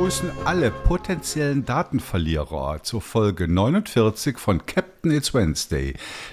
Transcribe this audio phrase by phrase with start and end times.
[0.00, 5.92] begrüßen alle potenziellen Datenverlierer zur Folge 49 von Captain It's Wednesday,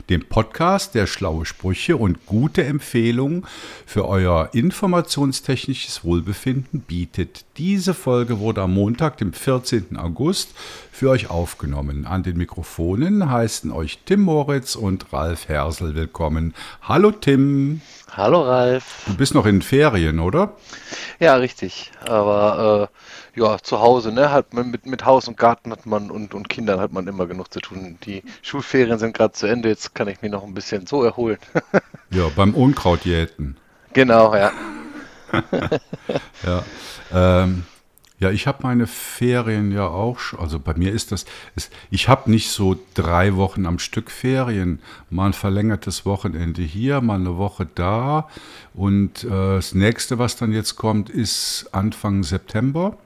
[0.09, 3.45] dem Podcast, der schlaue Sprüche und gute Empfehlungen
[3.86, 7.43] für euer informationstechnisches Wohlbefinden bietet.
[7.57, 9.97] Diese Folge wurde am Montag, dem 14.
[9.97, 10.52] August,
[10.93, 12.05] für euch aufgenommen.
[12.05, 16.54] An den Mikrofonen heißen euch Tim Moritz und Ralf Hersel willkommen.
[16.83, 17.82] Hallo Tim.
[18.11, 19.04] Hallo Ralf.
[19.07, 20.55] Du bist noch in Ferien, oder?
[21.19, 21.91] Ja, richtig.
[22.05, 22.97] Aber äh,
[23.37, 24.32] ja, zu Hause, ne?
[24.32, 27.27] Hat man mit, mit Haus und Garten hat man und, und Kindern hat man immer
[27.27, 27.97] genug zu tun.
[28.04, 31.37] Die Schulferien sind gerade zu Ende, jetzt kann ich mich noch ein bisschen so erholen.
[32.09, 33.58] ja, beim Unkrautjäten.
[33.94, 34.52] Genau, ja.
[36.44, 36.63] ja.
[37.13, 37.63] Ähm,
[38.19, 40.39] ja, ich habe meine Ferien ja auch schon.
[40.39, 44.80] Also bei mir ist das, ist, ich habe nicht so drei Wochen am Stück Ferien.
[45.11, 48.27] Mal ein verlängertes Wochenende hier, mal eine Woche da.
[48.73, 52.97] Und äh, das nächste, was dann jetzt kommt, ist Anfang September.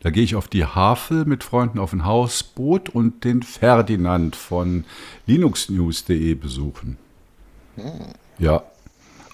[0.00, 4.84] Da gehe ich auf die Havel mit Freunden auf ein Hausboot und den Ferdinand von
[5.26, 6.98] linuxnews.de besuchen.
[7.76, 8.12] Hm.
[8.38, 8.62] Ja,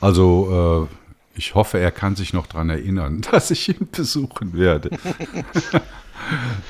[0.00, 4.90] also äh, ich hoffe, er kann sich noch daran erinnern, dass ich ihn besuchen werde.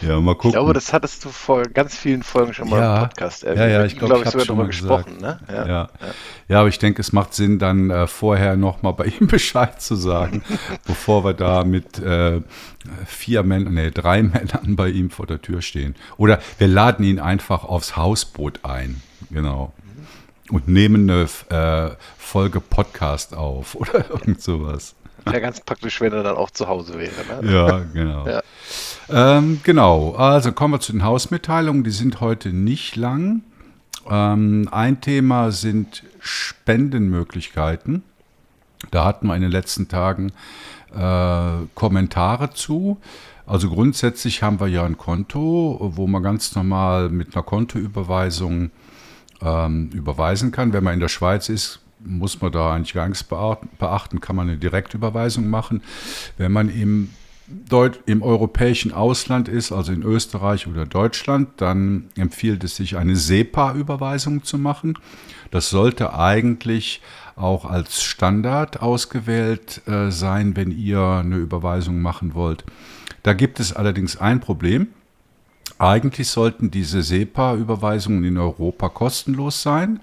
[0.03, 0.51] ja, mal gucken.
[0.51, 3.61] Ich glaube, das hattest du vor ganz vielen Folgen schon mal ja, im Podcast erwähnt.
[3.61, 5.19] Ja, ja, ich glaube, glaub, ich sogar darüber gesprochen.
[5.21, 5.39] Ne?
[5.49, 5.89] Ja, ja.
[6.49, 9.95] ja, aber ich denke, es macht Sinn, dann äh, vorher nochmal bei ihm Bescheid zu
[9.95, 10.43] sagen,
[10.87, 12.41] bevor wir da mit äh,
[13.07, 15.95] vier Männern, nee, drei Männern bei ihm vor der Tür stehen.
[16.17, 19.03] Oder wir laden ihn einfach aufs Hausboot ein.
[19.31, 19.73] Genau
[20.51, 24.95] und nehmen eine äh, Folge Podcast auf oder irgend sowas.
[25.33, 27.43] Wäre ganz praktisch, wenn er dann auch zu Hause wäre.
[27.43, 27.53] Ne?
[27.53, 28.27] Ja, genau.
[28.27, 28.43] Ja.
[29.09, 31.85] Ähm, genau, also kommen wir zu den Hausmitteilungen.
[31.85, 33.43] Die sind heute nicht lang.
[34.11, 38.03] Ähm, ein Thema sind Spendenmöglichkeiten.
[38.91, 40.33] Da hatten wir in den letzten Tagen
[40.95, 42.99] äh, Kommentare zu.
[43.47, 48.71] Also grundsätzlich haben wir ja ein Konto, wo man ganz normal mit einer Kontoüberweisung
[49.43, 50.73] ähm, überweisen kann.
[50.73, 54.49] Wenn man in der Schweiz ist, muss man da eigentlich gar nichts beachten, kann man
[54.49, 55.83] eine Direktüberweisung machen.
[56.37, 57.11] Wenn man im,
[57.47, 63.17] Deut im europäischen Ausland ist, also in Österreich oder Deutschland, dann empfiehlt es sich, eine
[63.17, 64.99] SEPA-Überweisung zu machen.
[65.51, 67.03] Das sollte eigentlich
[67.37, 72.65] auch als Standard ausgewählt äh, sein, wenn ihr eine Überweisung machen wollt.
[73.23, 74.89] Da gibt es allerdings ein Problem.
[75.79, 80.01] Eigentlich sollten diese SEPA-Überweisungen in Europa kostenlos sein.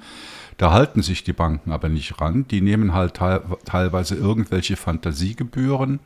[0.58, 2.46] Da halten sich die Banken aber nicht ran.
[2.50, 6.00] Die nehmen halt te teilweise irgendwelche Fantasiegebühren.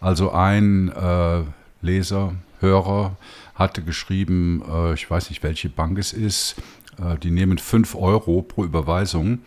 [0.00, 1.42] Also ein äh,
[1.80, 3.16] Leser, Hörer
[3.54, 6.56] hatte geschrieben, äh, ich weiß nicht, welche Bank es ist,
[7.00, 9.40] äh, die nehmen 5 Euro pro Überweisung,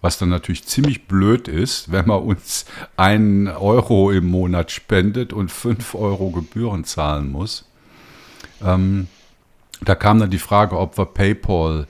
[0.00, 5.50] was dann natürlich ziemlich blöd ist, wenn man uns einen Euro im Monat spendet und
[5.50, 7.64] 5 Euro Gebühren zahlen muss.
[8.62, 9.08] Ähm,
[9.80, 11.86] da kam dann die Frage, ob wir PayPal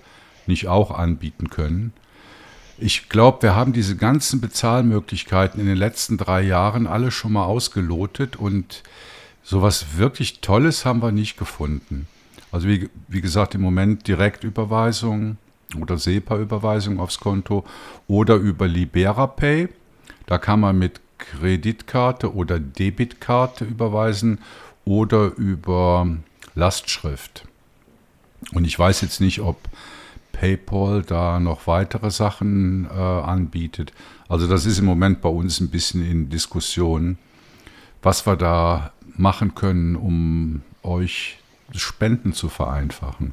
[0.49, 1.93] nicht auch anbieten können.
[2.79, 7.45] Ich glaube, wir haben diese ganzen Bezahlmöglichkeiten in den letzten drei Jahren alle schon mal
[7.45, 8.83] ausgelotet und
[9.43, 12.07] sowas wirklich Tolles haben wir nicht gefunden.
[12.53, 15.39] Also wie, wie gesagt, im Moment Direktüberweisung
[15.81, 17.65] oder SEPA-Überweisung aufs Konto
[18.07, 19.69] oder über LiberaPay.
[20.27, 24.39] Da kann man mit Kreditkarte oder Debitkarte überweisen
[24.85, 26.07] oder über
[26.55, 27.47] Lastschrift.
[28.53, 29.57] Und ich weiß jetzt nicht, ob
[30.39, 33.93] PayPal da noch weitere Sachen äh, anbietet.
[34.29, 37.17] Also das ist im Moment bei uns ein bisschen in Diskussion,
[38.03, 41.39] was wir da machen können, um euch
[41.73, 43.33] Spenden zu vereinfachen.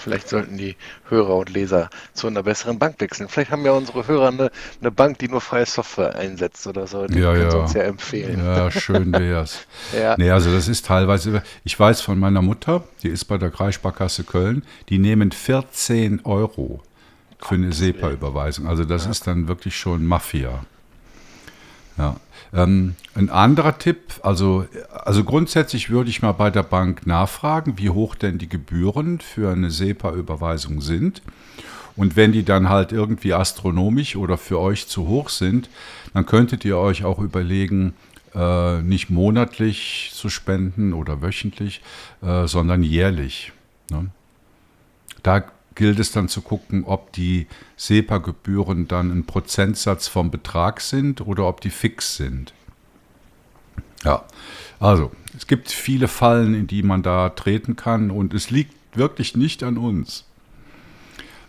[0.00, 0.76] Vielleicht sollten die
[1.08, 3.28] Hörer und Leser zu einer besseren Bank wechseln.
[3.28, 4.50] Vielleicht haben ja unsere Hörer eine,
[4.80, 7.06] eine Bank, die nur freie Software einsetzt oder so.
[7.06, 7.58] Die ja, können ja.
[7.58, 8.44] uns ja empfehlen.
[8.44, 9.66] Ja, schön wär's.
[9.98, 10.16] ja.
[10.18, 14.24] Nee, also das ist teilweise, ich weiß von meiner Mutter, die ist bei der Kreissparkasse
[14.24, 16.82] Köln, die nehmen 14 Euro
[17.38, 18.66] für eine SEPA-Überweisung.
[18.66, 19.10] Also das ja.
[19.10, 20.64] ist dann wirklich schon Mafia.
[21.98, 22.16] Ja.
[22.52, 27.90] Ähm, ein anderer Tipp, also, also grundsätzlich würde ich mal bei der Bank nachfragen, wie
[27.90, 31.22] hoch denn die Gebühren für eine SEPA-Überweisung sind.
[31.96, 35.68] Und wenn die dann halt irgendwie astronomisch oder für euch zu hoch sind,
[36.14, 37.94] dann könntet ihr euch auch überlegen,
[38.34, 41.82] äh, nicht monatlich zu spenden oder wöchentlich,
[42.22, 43.52] äh, sondern jährlich.
[43.90, 44.06] Ne?
[45.22, 45.44] Da
[45.80, 47.46] gilt es dann zu gucken, ob die
[47.78, 52.52] SEPA-Gebühren dann ein Prozentsatz vom Betrag sind oder ob die fix sind.
[54.04, 54.26] Ja,
[54.78, 59.38] also es gibt viele Fallen, in die man da treten kann und es liegt wirklich
[59.38, 60.26] nicht an uns.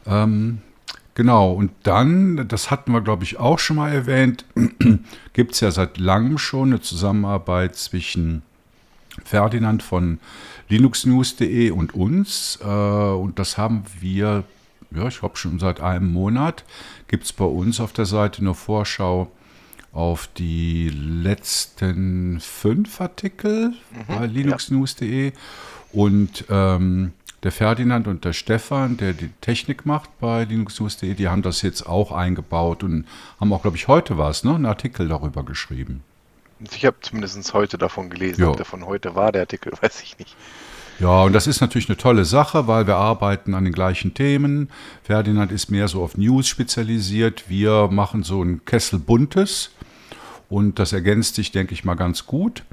[0.06, 0.60] Ähm,
[1.14, 4.46] genau, und dann, das hatten wir glaube ich auch schon mal erwähnt,
[5.34, 8.44] gibt es ja seit langem schon eine Zusammenarbeit zwischen
[9.26, 10.20] Ferdinand von
[10.72, 12.60] linuxnews.de und uns.
[12.62, 14.44] Äh, und das haben wir,
[14.92, 16.64] ja, ich glaube schon seit einem Monat,
[17.08, 19.32] gibt es bei uns auf der Seite eine Vorschau
[19.92, 23.76] auf die letzten fünf Artikel mhm,
[24.08, 25.26] bei linuxnews.de.
[25.28, 25.32] Ja.
[25.92, 27.12] Und ähm,
[27.44, 31.86] der Ferdinand und der Stefan, der die Technik macht bei linuxnews.de, die haben das jetzt
[31.86, 33.06] auch eingebaut und
[33.40, 36.04] haben auch, glaube ich, heute was, ne, einen Artikel darüber geschrieben.
[36.74, 38.42] Ich habe zumindest heute davon gelesen.
[38.42, 38.52] Jo.
[38.52, 40.36] Ob der von heute war, der Artikel, weiß ich nicht.
[41.00, 44.70] Ja, und das ist natürlich eine tolle Sache, weil wir arbeiten an den gleichen Themen.
[45.04, 47.50] Ferdinand ist mehr so auf News spezialisiert.
[47.50, 49.72] Wir machen so ein Kessel Buntes
[50.48, 52.64] und das ergänzt sich, denke ich mal, ganz gut.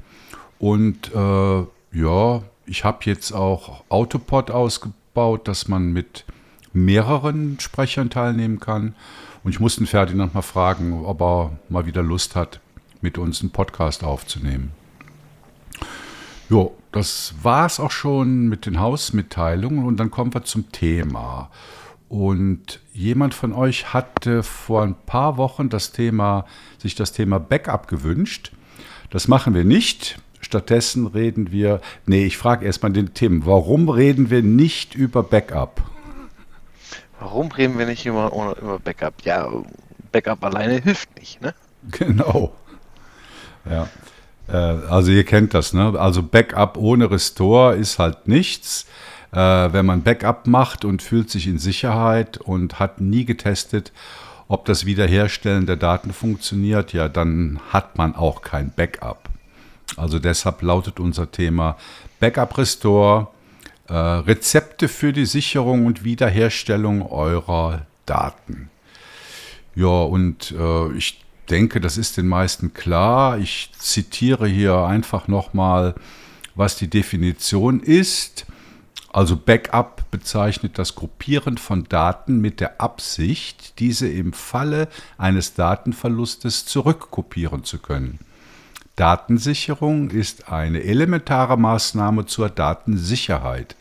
[0.59, 1.63] Und äh,
[1.93, 6.25] ja, ich habe jetzt auch Autopod ausgebaut, dass man mit
[6.71, 8.93] mehreren Sprechern teilnehmen kann.
[9.43, 12.59] Und ich musste Ferdinand mal fragen, ob er mal wieder Lust hat,
[13.01, 14.71] mit uns einen Podcast aufzunehmen.
[16.49, 21.51] Jo, das war es auch schon mit den Hausmitteilungen und dann kommen wir zum Thema.
[22.07, 26.45] Und jemand von euch hatte vor ein paar Wochen das Thema,
[26.79, 28.51] sich das Thema Backup gewünscht.
[29.11, 30.19] Das machen wir nicht.
[30.41, 35.83] Stattdessen reden wir, nee, ich frage erstmal den Tim, warum reden wir nicht über Backup?
[37.19, 39.21] Warum reden wir nicht über, über Backup?
[39.23, 39.47] Ja,
[40.11, 41.53] Backup alleine hilft nicht, ne?
[41.91, 42.53] Genau.
[43.69, 43.87] Ja.
[44.47, 45.99] Äh, also ihr kennt das, ne?
[45.99, 48.85] Also Backup ohne Restore ist halt nichts.
[49.31, 53.91] Äh, wenn man Backup macht und fühlt sich in Sicherheit und hat nie getestet,
[54.47, 59.29] ob das Wiederherstellen der Daten funktioniert, ja, dann hat man auch kein Backup.
[59.95, 61.77] Also deshalb lautet unser Thema
[62.19, 63.27] Backup Restore,
[63.87, 68.71] äh, Rezepte für die Sicherung und Wiederherstellung eurer Daten.
[69.75, 73.37] Ja, und äh, ich denke, das ist den meisten klar.
[73.37, 75.95] Ich zitiere hier einfach nochmal,
[76.55, 78.45] was die Definition ist.
[79.11, 84.87] Also Backup bezeichnet das Gruppieren von Daten mit der Absicht, diese im Falle
[85.17, 88.19] eines Datenverlustes zurückkopieren zu können.
[88.95, 93.75] Datensicherung ist eine elementare Maßnahme zur Datensicherheit.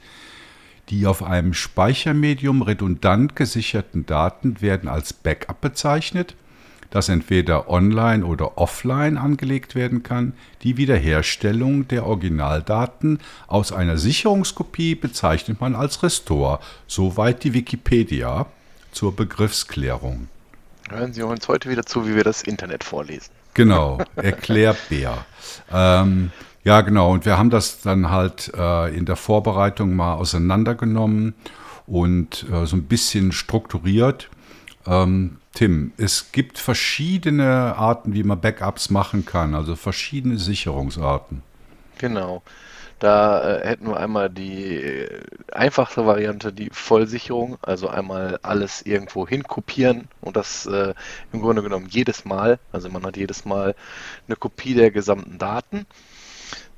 [0.89, 6.35] Die auf einem Speichermedium redundant gesicherten Daten werden als Backup bezeichnet–
[6.91, 10.33] das entweder online oder offline angelegt werden kann.
[10.63, 16.61] Die Wiederherstellung der Originaldaten aus einer Sicherungskopie bezeichnet man als Restore.
[16.87, 18.47] Soweit die Wikipedia
[18.93, 20.29] zur Begriffsklärung.
[20.89, 23.31] Hören Sie uns heute wieder zu, wie wir das Internet vorlesen.
[23.53, 25.27] Genau, Erklärbär.
[25.73, 26.31] ähm,
[26.65, 27.13] ja, genau.
[27.13, 31.35] Und wir haben das dann halt äh, in der Vorbereitung mal auseinandergenommen
[31.87, 34.29] und äh, so ein bisschen strukturiert.
[34.89, 41.43] Ähm, Tim, es gibt verschiedene Arten, wie man Backups machen kann, also verschiedene Sicherungsarten.
[41.99, 42.43] Genau.
[42.99, 45.21] Da äh, hätten wir einmal die äh,
[45.53, 50.95] einfachste Variante, die Vollsicherung, also einmal alles irgendwo hin kopieren und das äh,
[51.33, 53.77] im Grunde genommen jedes Mal, also man hat jedes Mal
[54.27, 55.87] eine Kopie der gesamten Daten.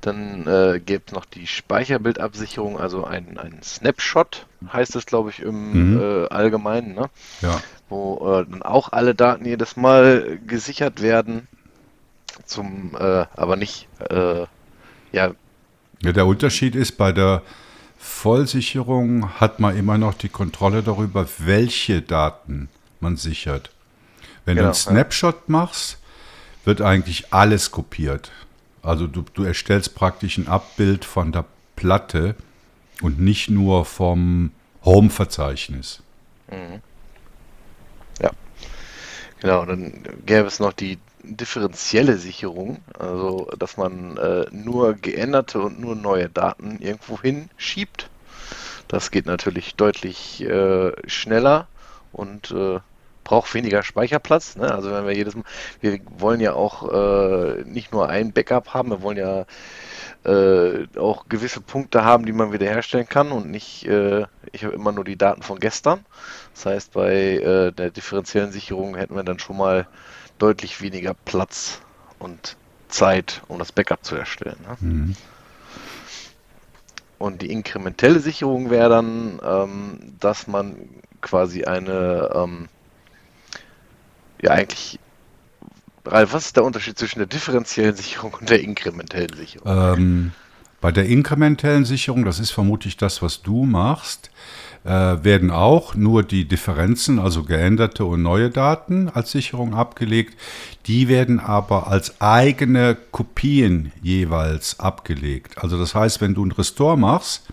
[0.01, 5.39] Dann äh, gibt es noch die Speicherbildabsicherung, also ein, ein Snapshot, heißt es, glaube ich,
[5.41, 6.01] im mhm.
[6.01, 6.95] äh, Allgemeinen.
[6.95, 7.09] Ne?
[7.41, 11.47] Ja wo äh, dann auch alle Daten jedes Mal gesichert werden,
[12.45, 14.45] zum äh, aber nicht äh,
[15.11, 15.31] ja.
[16.01, 16.11] ja.
[16.11, 17.43] Der Unterschied ist bei der
[17.99, 22.69] Vollsicherung hat man immer noch die Kontrolle darüber, welche Daten
[22.99, 23.69] man sichert.
[24.45, 25.41] Wenn genau, du einen Snapshot ja.
[25.47, 25.99] machst,
[26.65, 28.31] wird eigentlich alles kopiert.
[28.81, 31.45] Also du, du erstellst praktisch ein Abbild von der
[31.75, 32.35] Platte
[33.01, 34.51] und nicht nur vom
[34.83, 36.01] Home-Verzeichnis.
[36.49, 36.81] Mhm.
[39.41, 45.79] Genau, dann gäbe es noch die differenzielle Sicherung, also dass man äh, nur geänderte und
[45.79, 48.09] nur neue Daten irgendwo hinschiebt.
[48.87, 51.67] Das geht natürlich deutlich äh, schneller
[52.11, 52.79] und äh,
[53.23, 54.57] braucht weniger Speicherplatz.
[54.57, 54.71] Ne?
[54.71, 55.45] Also wenn wir jedes Mal,
[55.79, 59.45] wir wollen ja auch äh, nicht nur ein Backup haben, wir wollen ja
[60.23, 64.91] äh, auch gewisse Punkte haben, die man wiederherstellen kann und nicht, äh, ich habe immer
[64.91, 66.05] nur die Daten von gestern.
[66.53, 69.87] Das heißt, bei äh, der differenziellen Sicherung hätten wir dann schon mal
[70.37, 71.81] deutlich weniger Platz
[72.19, 72.55] und
[72.87, 74.57] Zeit, um das Backup zu erstellen.
[74.67, 74.77] Ne?
[74.79, 75.15] Mhm.
[77.17, 80.75] Und die inkrementelle Sicherung wäre dann, ähm, dass man
[81.21, 82.67] quasi eine, ähm,
[84.41, 84.99] ja eigentlich
[86.05, 89.67] Ralf, was ist der Unterschied zwischen der differenziellen Sicherung und der inkrementellen Sicherung?
[89.67, 90.31] Ähm,
[90.81, 94.31] Bei der inkrementellen Sicherung, das ist vermutlich das, was du machst,
[94.83, 100.35] äh, werden auch nur die Differenzen, also geänderte und neue Daten als Sicherung abgelegt.
[100.87, 105.59] Die werden aber als eigene Kopien jeweils abgelegt.
[105.59, 107.47] Also das heißt, wenn du ein Restore machst,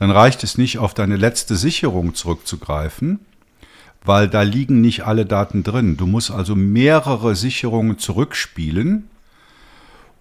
[0.00, 3.20] dann reicht es nicht, auf deine letzte Sicherung zurückzugreifen,
[4.06, 5.96] weil da liegen nicht alle Daten drin.
[5.96, 9.08] Du musst also mehrere Sicherungen zurückspielen,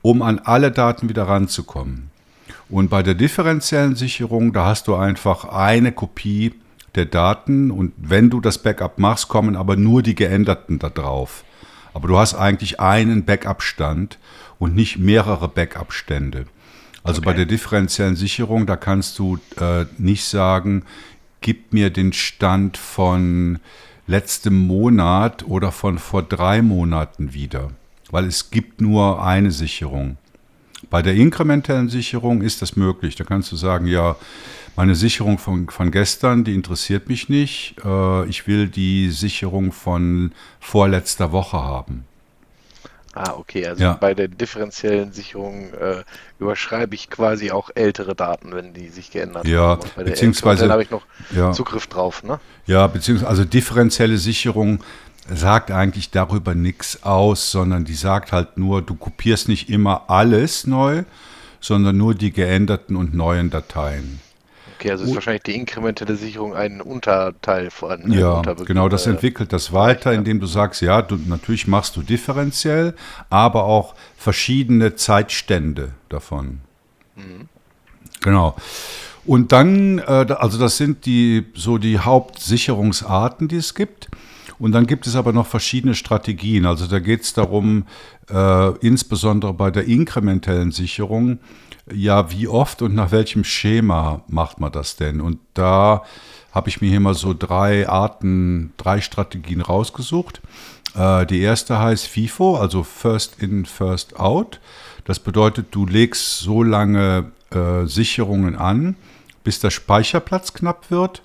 [0.01, 2.09] um an alle Daten wieder ranzukommen.
[2.69, 6.53] Und bei der differenziellen Sicherung, da hast du einfach eine Kopie
[6.95, 11.43] der Daten und wenn du das Backup machst, kommen aber nur die geänderten da drauf.
[11.93, 14.17] Aber du hast eigentlich einen Backup-Stand
[14.59, 16.45] und nicht mehrere Backup-Stände.
[17.03, 17.25] Also okay.
[17.25, 20.83] bei der differenziellen Sicherung, da kannst du äh, nicht sagen,
[21.45, 23.59] gib mir den Stand von
[24.07, 27.69] letztem Monat oder von vor drei Monaten wieder,
[28.09, 30.17] weil es gibt nur eine Sicherung.
[30.89, 33.15] Bei der inkrementellen Sicherung ist das möglich.
[33.15, 34.15] Da kannst du sagen, ja,
[34.75, 37.75] meine Sicherung von, von gestern, die interessiert mich nicht.
[37.85, 42.05] Äh, ich will die Sicherung von vorletzter Woche haben.
[43.15, 43.65] Ah, okay.
[43.65, 43.93] Also ja.
[43.93, 46.03] bei der differenziellen Sicherung äh,
[46.37, 49.81] überschreibe ich quasi auch ältere Daten, wenn die sich geändert ja, haben.
[49.95, 51.03] Ja, beziehungsweise habe ich noch
[51.33, 51.53] ja.
[51.53, 52.41] Zugriff drauf, ne?
[52.65, 54.83] Ja, beziehungsweise also differenzielle Sicherung
[55.33, 60.67] sagt eigentlich darüber nichts aus, sondern die sagt halt nur, du kopierst nicht immer alles
[60.67, 61.03] neu,
[61.61, 64.19] sondern nur die geänderten und neuen Dateien.
[64.85, 68.11] Okay, also ist wahrscheinlich die inkrementelle Sicherung ein Unterteil von.
[68.11, 72.93] Ja, genau, das entwickelt das weiter, indem du sagst, ja, du, natürlich machst du differenziell,
[73.31, 76.59] aber auch verschiedene Zeitstände davon.
[77.15, 77.49] Mhm.
[78.21, 78.55] Genau.
[79.25, 84.09] Und dann, äh, also das sind die so die Hauptsicherungsarten, die es gibt.
[84.59, 86.65] Und dann gibt es aber noch verschiedene Strategien.
[86.67, 87.87] Also da geht es darum,
[88.29, 91.39] äh, insbesondere bei der inkrementellen Sicherung,
[91.91, 95.21] ja, wie oft und nach welchem Schema macht man das denn?
[95.21, 96.03] Und da
[96.51, 100.41] habe ich mir hier mal so drei Arten, drei Strategien rausgesucht.
[100.95, 104.59] Äh, die erste heißt FIFO, also First In, First Out.
[105.03, 108.95] Das bedeutet, du legst so lange äh, Sicherungen an,
[109.43, 111.21] bis der Speicherplatz knapp wird.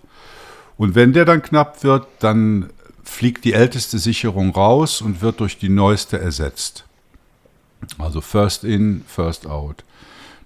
[0.77, 2.71] Und wenn der dann knapp wird, dann
[3.03, 6.85] fliegt die älteste Sicherung raus und wird durch die neueste ersetzt.
[7.99, 9.85] Also First in, First out.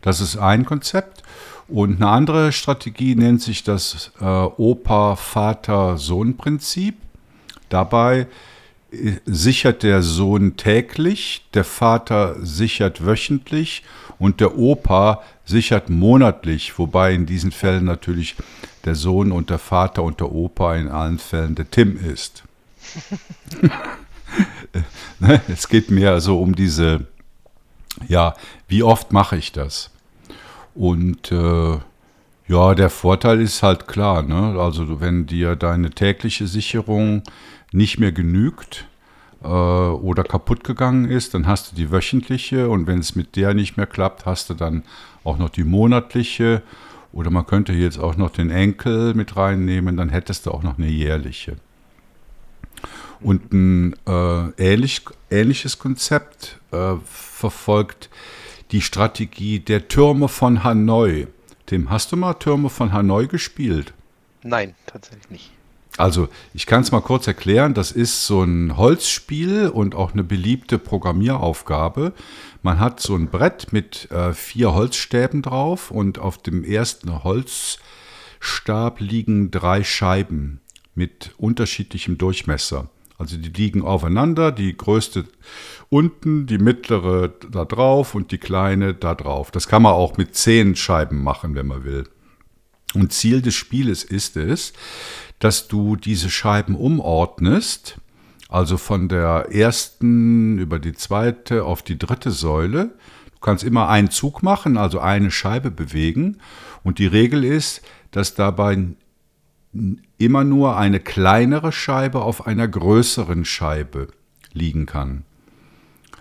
[0.05, 1.23] Das ist ein Konzept.
[1.67, 6.97] Und eine andere Strategie nennt sich das äh, Opa-Vater-Sohn-Prinzip.
[7.71, 8.27] Dabei
[8.93, 13.83] äh, sichert der Sohn täglich, der Vater sichert wöchentlich
[14.19, 18.37] und der Opa sichert monatlich, wobei in diesen Fällen natürlich
[18.85, 22.45] der Sohn und der Vater und der Opa in allen Fällen der Tim ist.
[25.21, 27.07] Ne, es geht mehr so um diese,
[28.09, 28.35] ja,
[28.67, 29.94] wie oft mache ich das?
[30.75, 31.79] Und äh,
[32.47, 34.59] ja, der Vorteil ist halt klar, ne?
[34.59, 37.23] also wenn dir deine tägliche Sicherung
[37.73, 38.87] nicht mehr genügt
[39.43, 43.55] äh, oder kaputt gegangen ist, dann hast du die wöchentliche und wenn es mit der
[43.55, 44.83] nicht mehr klappt, hast du dann
[45.23, 46.63] auch noch die monatliche
[47.13, 50.79] oder man könnte jetzt auch noch den Enkel mit reinnehmen, dann hättest du auch noch
[50.79, 51.57] eine jährliche.
[53.21, 58.11] Und ein äh, ähnlich, ähnliches Konzept äh, verfolgt
[58.71, 61.27] die Strategie der Türme von Hanoi.
[61.67, 63.95] Tim, hast du mal Türme von Hanoi gespielt?
[64.43, 65.51] Nein, tatsächlich nicht.
[65.97, 67.73] Also, ich kann es mal kurz erklären.
[67.73, 72.13] Das ist so ein Holzspiel und auch eine beliebte Programmieraufgabe.
[72.63, 78.99] Man hat so ein Brett mit äh, vier Holzstäben drauf und auf dem ersten Holzstab
[78.99, 80.61] liegen drei Scheiben
[80.97, 82.89] mit unterschiedlichem Durchmesser.
[83.25, 85.25] Also die liegen aufeinander, die größte
[85.89, 89.51] unten, die mittlere da drauf und die kleine da drauf.
[89.51, 92.05] Das kann man auch mit zehn Scheiben machen, wenn man will.
[92.93, 94.75] Und Ziel des Spieles ist es,
[95.39, 97.97] dass du diese Scheiben umordnest,
[98.51, 102.91] also von der ersten über die zweite auf die dritte Säule.
[103.33, 106.43] Du kannst immer einen Zug machen, also eine Scheibe bewegen.
[106.83, 108.95] Und die Regel ist, dass dabei
[110.19, 114.09] immer nur eine kleinere Scheibe auf einer größeren Scheibe
[114.53, 115.25] liegen kann.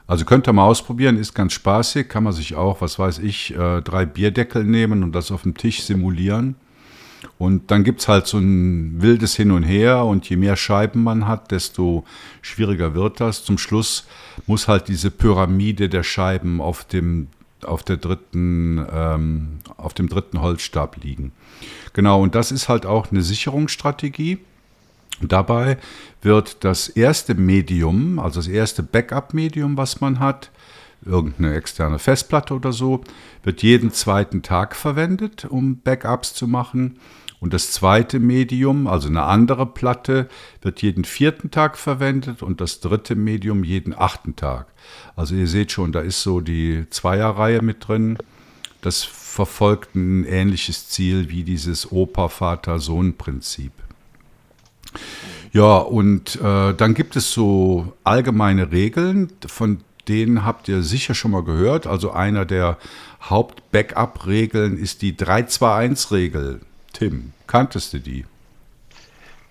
[0.07, 3.55] Also könnt ihr mal ausprobieren, ist ganz spaßig, kann man sich auch, was weiß ich,
[3.55, 6.55] äh, drei Bierdeckel nehmen und das auf dem Tisch simulieren.
[7.37, 11.03] Und dann gibt es halt so ein wildes Hin und Her und je mehr Scheiben
[11.03, 12.03] man hat, desto
[12.41, 13.45] schwieriger wird das.
[13.45, 14.05] Zum Schluss
[14.45, 17.27] muss halt diese Pyramide der Scheiben auf dem,
[17.65, 21.31] auf der dritten, ähm, auf dem dritten Holzstab liegen.
[21.93, 24.39] Genau, und das ist halt auch eine Sicherungsstrategie.
[25.21, 25.77] Dabei
[26.21, 30.49] wird das erste Medium, also das erste Backup-Medium, was man hat,
[31.05, 33.01] irgendeine externe Festplatte oder so,
[33.43, 36.97] wird jeden zweiten Tag verwendet, um Backups zu machen.
[37.43, 40.29] Und das zweite Medium, also eine andere Platte,
[40.61, 44.67] wird jeden vierten Tag verwendet und das dritte Medium jeden achten Tag.
[45.17, 48.17] Also ihr seht schon, da ist so die Zweierreihe mit drin.
[48.79, 53.73] Das verfolgt ein ähnliches Ziel wie dieses Opa-Vater-Sohn-Prinzip.
[55.51, 61.31] Ja, und äh, dann gibt es so allgemeine Regeln, von denen habt ihr sicher schon
[61.31, 61.87] mal gehört.
[61.87, 62.77] Also einer der
[63.29, 66.61] Haupt-Backup-Regeln ist die 321-Regel.
[67.03, 68.25] Tim, kanntest du die?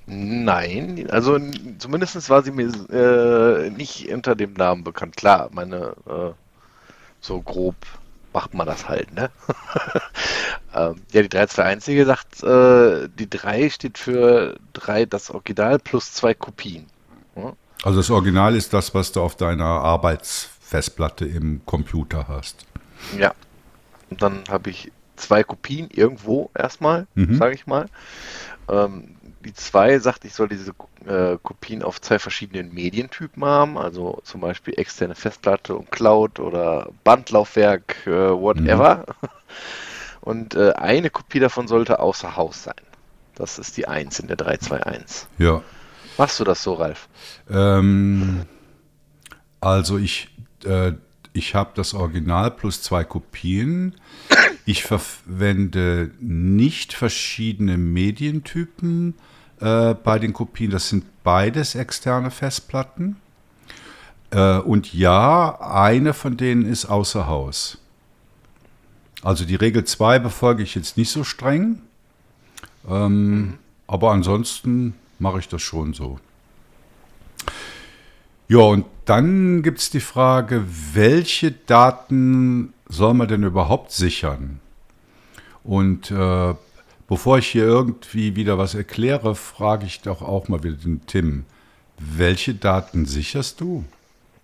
[0.07, 1.39] Nein, also
[1.79, 5.19] zumindest war sie mir äh, nicht unter dem Namen bekannt.
[5.19, 6.33] Klar, meine äh,
[7.21, 7.77] so grob
[8.33, 9.31] macht man das halt, ne?
[10.75, 16.33] ähm, ja, die 321 sagt, äh, die 3 steht für 3 das Original plus zwei
[16.33, 16.87] Kopien.
[17.37, 17.53] Ja?
[17.83, 22.65] Also das Original ist das, was du auf deiner Arbeitsfestplatte im Computer hast.
[23.19, 23.35] Ja.
[24.09, 24.91] Und dann habe ich
[25.23, 27.37] zwei Kopien irgendwo erstmal, mhm.
[27.37, 27.87] sage ich mal.
[28.69, 30.73] Ähm, die 2 sagt, ich soll diese
[31.07, 36.91] äh, Kopien auf zwei verschiedenen Medientypen haben, also zum Beispiel externe Festplatte und Cloud oder
[37.03, 39.07] Bandlaufwerk, äh, whatever.
[39.21, 39.29] Mhm.
[40.23, 42.77] Und äh, eine Kopie davon sollte außer Haus sein.
[43.35, 45.27] Das ist die 1 in der 321.
[45.39, 45.63] Ja.
[46.17, 47.09] Machst du das so, Ralf?
[47.51, 48.47] Ähm,
[49.61, 50.29] also ich,
[50.65, 50.93] äh,
[51.33, 53.97] ich habe das Original plus zwei Kopien.
[54.65, 59.15] Ich verwende nicht verschiedene Medientypen
[59.61, 60.71] äh, bei den Kopien.
[60.71, 63.17] Das sind beides externe Festplatten.
[64.31, 67.79] Äh, und ja, eine von denen ist außer Haus.
[69.23, 71.81] Also die Regel 2 befolge ich jetzt nicht so streng.
[72.89, 73.55] Ähm, mhm.
[73.87, 76.19] Aber ansonsten mache ich das schon so.
[78.49, 84.61] Ja, und dann gibt es die Frage, welche Daten soll man denn überhaupt sichern?
[85.65, 86.55] Und äh,
[87.09, 91.45] bevor ich hier irgendwie wieder was erkläre, frage ich doch auch mal wieder den Tim.
[91.99, 93.85] Welche Daten sicherst du?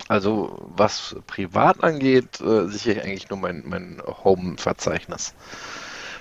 [0.06, 5.34] Also was privat angeht, äh, sichere ich eigentlich nur mein, mein Home-Verzeichnis.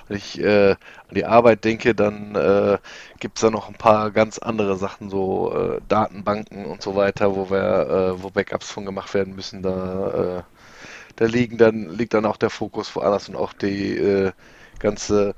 [0.08, 2.78] Wenn ich äh, an die Arbeit denke, dann äh,
[3.20, 7.36] gibt es da noch ein paar ganz andere Sachen, so äh, Datenbanken und so weiter,
[7.36, 9.62] wo wir, äh, wo Backups von gemacht werden müssen.
[9.62, 10.57] Da, äh,
[11.18, 14.32] da liegen dann, liegt dann auch der Fokus woanders und auch die äh,
[14.80, 15.36] ganze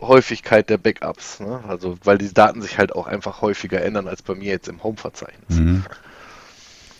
[0.00, 1.40] Häufigkeit der Backups.
[1.40, 1.62] Ne?
[1.68, 4.82] Also, weil die Daten sich halt auch einfach häufiger ändern als bei mir jetzt im
[4.82, 5.58] Home-Verzeichnis.
[5.58, 5.84] Mhm.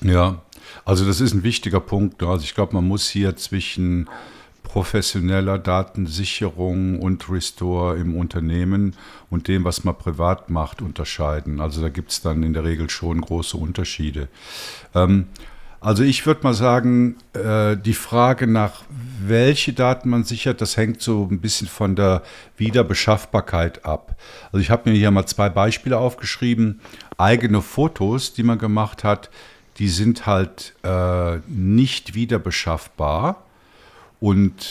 [0.02, 0.42] Ja,
[0.84, 2.22] also das ist ein wichtiger Punkt.
[2.22, 4.08] Also ich glaube, man muss hier zwischen
[4.62, 8.96] professioneller Datensicherung und Restore im Unternehmen
[9.28, 11.60] und dem, was man privat macht, unterscheiden.
[11.60, 14.28] Also da gibt es dann in der Regel schon große Unterschiede.
[14.94, 15.26] Ähm,
[15.80, 18.82] also ich würde mal sagen, äh, die Frage nach,
[19.22, 22.22] welche Daten man sichert, das hängt so ein bisschen von der
[22.58, 24.16] Wiederbeschaffbarkeit ab.
[24.52, 26.80] Also ich habe mir hier mal zwei Beispiele aufgeschrieben.
[27.16, 29.30] Eigene Fotos, die man gemacht hat,
[29.78, 33.42] die sind halt äh, nicht wiederbeschaffbar
[34.20, 34.66] und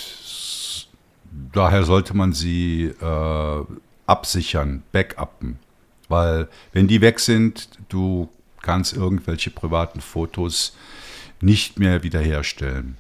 [1.52, 3.64] daher sollte man sie äh,
[4.06, 5.58] absichern, backuppen.
[6.08, 8.30] Weil wenn die weg sind, du
[8.62, 10.76] kannst irgendwelche privaten Fotos
[11.42, 12.98] nicht mehr wiederherstellen.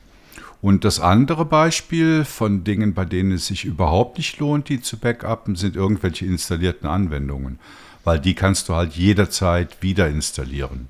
[0.61, 4.97] Und das andere Beispiel von Dingen, bei denen es sich überhaupt nicht lohnt, die zu
[4.97, 7.59] backuppen, sind irgendwelche installierten Anwendungen.
[8.03, 10.89] Weil die kannst du halt jederzeit wieder installieren.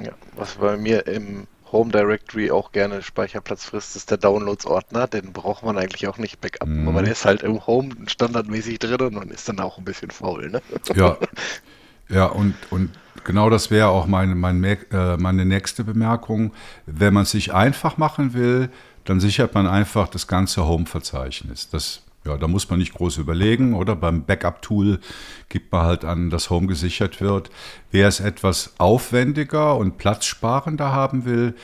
[0.00, 5.08] Ja, was bei mir im Home Directory auch gerne Speicherplatz frisst, ist der Downloads-Ordner.
[5.08, 6.88] Den braucht man eigentlich auch nicht backuppen, mhm.
[6.88, 10.50] aber der ist halt im Home standardmäßig drin und ist dann auch ein bisschen faul.
[10.50, 10.62] Ne?
[10.94, 11.18] Ja,
[12.08, 12.90] ja und, und
[13.24, 16.52] genau das wäre auch meine, meine, äh, meine nächste Bemerkung.
[16.86, 18.70] Wenn man es sich einfach machen will,
[19.04, 21.70] dann sichert man einfach das ganze Home-Verzeichnis.
[21.70, 23.96] Das ja, da muss man nicht groß überlegen, oder?
[23.96, 25.00] Beim Backup-Tool
[25.48, 27.48] gibt man halt an, dass Home gesichert wird.
[27.90, 31.54] Wer es etwas aufwendiger und platzsparender haben will,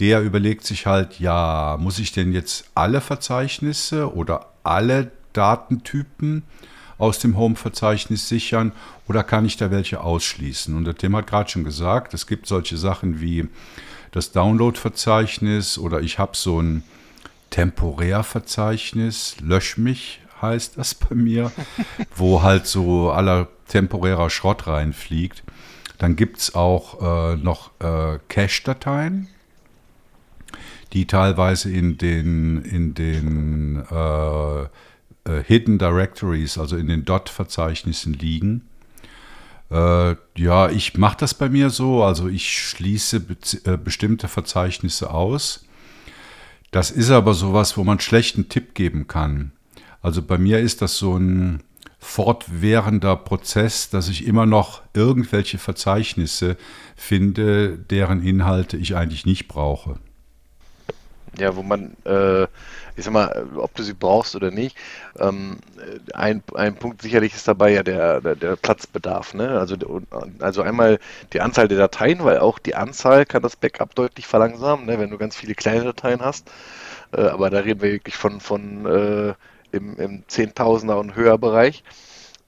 [0.00, 6.42] der überlegt sich halt, ja, muss ich denn jetzt alle Verzeichnisse oder alle Datentypen
[6.98, 8.72] aus dem Home-Verzeichnis sichern
[9.08, 10.76] oder kann ich da welche ausschließen?
[10.76, 13.48] Und der Tim hat gerade schon gesagt, es gibt solche Sachen wie
[14.10, 16.82] das Download-Verzeichnis oder ich habe so ein
[17.50, 21.52] Temporärverzeichnis, lösch mich heißt das bei mir,
[22.14, 25.42] wo halt so aller temporärer Schrott reinfliegt.
[25.98, 29.28] Dann gibt es auch äh, noch äh, Cache-Dateien,
[30.92, 34.66] die teilweise in den, in den äh,
[35.28, 38.62] äh Hidden Directories, also in den Dot-Verzeichnissen liegen.
[39.70, 45.10] Äh, ja, ich mache das bei mir so, also ich schließe be äh, bestimmte Verzeichnisse
[45.10, 45.66] aus
[46.70, 49.52] Das ist aber sowas, wo man schlechten Tipp geben kann.
[50.00, 51.62] Also bei mir ist das so ein
[51.98, 56.56] fortwährender Prozess, dass ich immer noch irgendwelche Verzeichnisse
[56.96, 59.98] finde, deren Inhalte ich eigentlich nicht brauche.
[61.36, 62.44] Ja, wo man, äh,
[62.96, 64.76] ich sag mal, ob du sie brauchst oder nicht,
[65.18, 65.58] ähm,
[66.14, 69.34] ein, ein Punkt sicherlich ist dabei ja der, der, der Platzbedarf.
[69.34, 69.58] Ne?
[69.58, 69.76] Also,
[70.40, 70.98] also einmal
[71.32, 74.98] die Anzahl der Dateien, weil auch die Anzahl kann das Backup deutlich verlangsamen, ne?
[74.98, 76.50] wenn du ganz viele kleine Dateien hast.
[77.12, 79.34] Äh, aber da reden wir wirklich von, von äh,
[79.72, 81.84] im, im Zehntausender und höher Bereich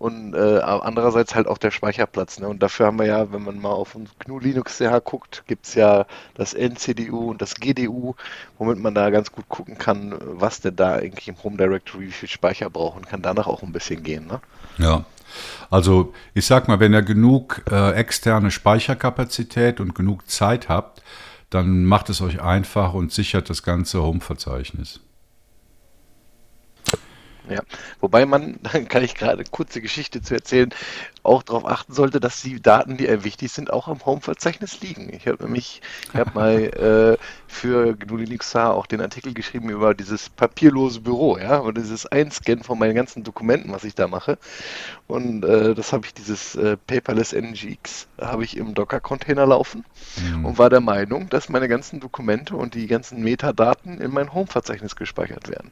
[0.00, 2.40] und äh, andererseits halt auch der Speicherplatz.
[2.40, 2.48] Ne?
[2.48, 5.74] Und dafür haben wir ja, wenn man mal auf GNU Linux CH guckt, gibt es
[5.74, 8.14] ja das NCDU und das GDU,
[8.56, 12.12] womit man da ganz gut gucken kann, was denn da eigentlich im Home Directory wie
[12.12, 14.26] viel Speicher braucht und kann danach auch ein bisschen gehen.
[14.26, 14.40] Ne?
[14.78, 15.04] Ja.
[15.68, 21.02] Also ich sag mal, wenn ihr genug äh, externe Speicherkapazität und genug Zeit habt,
[21.50, 25.00] dann macht es euch einfach und sichert das ganze Home-Verzeichnis.
[27.50, 27.62] Ja,
[28.00, 30.70] wobei man, dann kann ich gerade kurze Geschichte zu erzählen,
[31.22, 35.12] auch darauf achten sollte, dass die Daten, die einem wichtig sind, auch am Home-Verzeichnis liegen.
[35.12, 39.94] Ich habe nämlich, ich habe mal äh, für GNU Linux auch den Artikel geschrieben über
[39.94, 44.38] dieses papierlose Büro, ja, und dieses Einscannen von meinen ganzen Dokumenten, was ich da mache.
[45.06, 49.84] Und äh, das habe ich, dieses äh, Paperless NGX, habe ich im Docker-Container laufen
[50.16, 50.44] mhm.
[50.44, 54.96] und war der Meinung, dass meine ganzen Dokumente und die ganzen Metadaten in mein Home-Verzeichnis
[54.96, 55.70] gespeichert werden.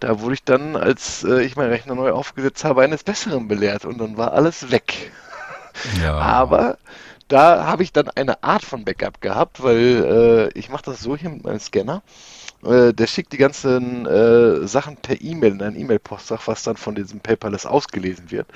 [0.00, 3.84] Da wurde ich dann, als äh, ich meinen Rechner neu aufgesetzt habe, eines Besseren belehrt
[3.84, 5.12] und dann war alles weg.
[6.00, 6.16] Ja.
[6.18, 6.78] Aber
[7.28, 11.16] da habe ich dann eine Art von Backup gehabt, weil äh, ich mache das so
[11.16, 12.02] hier mit meinem Scanner.
[12.64, 16.94] Äh, der schickt die ganzen äh, Sachen per E-Mail in ein E-Mail-Postfach, was dann von
[16.94, 18.46] diesem Paperless ausgelesen wird.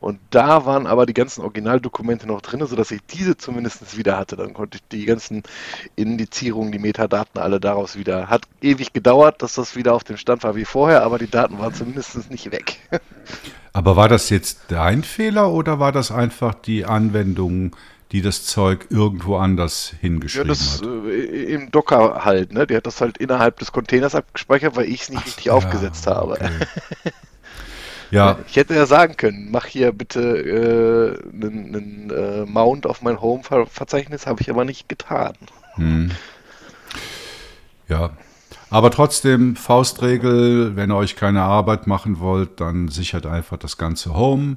[0.00, 4.36] Und da waren aber die ganzen Originaldokumente noch drin, sodass ich diese zumindest wieder hatte.
[4.36, 5.42] Dann konnte ich die ganzen
[5.96, 8.28] Indizierungen, die Metadaten alle daraus wieder.
[8.28, 11.58] Hat ewig gedauert, dass das wieder auf dem Stand war wie vorher, aber die Daten
[11.58, 12.78] waren zumindest nicht weg.
[13.72, 17.76] Aber war das jetzt dein Fehler oder war das einfach die Anwendung,
[18.12, 20.86] die das Zeug irgendwo anders hingeschrieben ja, das, hat?
[21.06, 22.66] Äh, Im Docker halt, ne?
[22.66, 25.52] Die hat das halt innerhalb des Containers abgespeichert, weil ich es nicht Ach, richtig ja,
[25.52, 26.32] aufgesetzt habe.
[26.32, 26.50] Okay.
[28.10, 28.38] ja.
[28.46, 34.26] Ich hätte ja sagen können, mach hier bitte einen äh, äh, Mount auf mein Home-Verzeichnis,
[34.26, 35.34] habe ich aber nicht getan.
[35.74, 36.12] Hm.
[37.88, 38.10] Ja,
[38.68, 44.14] aber trotzdem, Faustregel, wenn ihr euch keine Arbeit machen wollt, dann sichert einfach das ganze
[44.14, 44.56] Home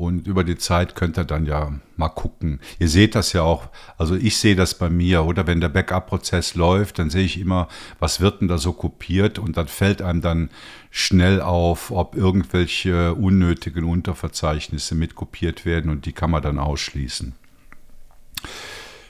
[0.00, 2.60] und über die Zeit könnt ihr dann ja mal gucken.
[2.78, 6.54] Ihr seht das ja auch, also ich sehe das bei mir, oder wenn der Backup-Prozess
[6.54, 10.22] läuft, dann sehe ich immer, was wird denn da so kopiert und dann fällt einem
[10.22, 10.50] dann
[10.90, 17.34] schnell auf, ob irgendwelche unnötigen Unterverzeichnisse mitkopiert werden und die kann man dann ausschließen.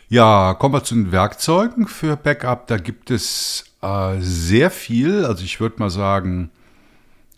[0.09, 2.67] Ja, kommen wir zu den Werkzeugen für Backup.
[2.67, 6.51] Da gibt es äh, sehr viel, also ich würde mal sagen,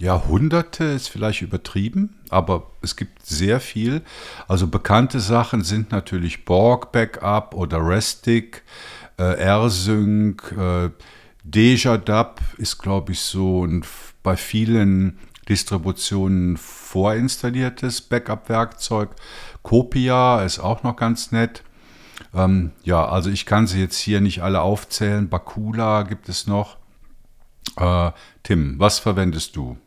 [0.02, 4.02] ja, Hunderte ist vielleicht übertrieben, aber es gibt sehr viel.
[4.48, 8.64] Also bekannte Sachen sind natürlich Borg Backup oder Restic,
[9.16, 10.90] äh, RSync, äh,
[11.44, 13.84] DejaDAP ist, glaube ich, so ein
[14.24, 19.10] bei vielen Distributionen vorinstalliertes Backup-Werkzeug.
[19.62, 21.62] Copia ist auch noch ganz nett.
[22.34, 25.28] Ähm, ja, also ich kann sie jetzt hier nicht alle aufzählen.
[25.28, 26.76] Bakula gibt es noch.
[27.76, 28.10] Äh,
[28.42, 29.78] Tim, was verwendest du?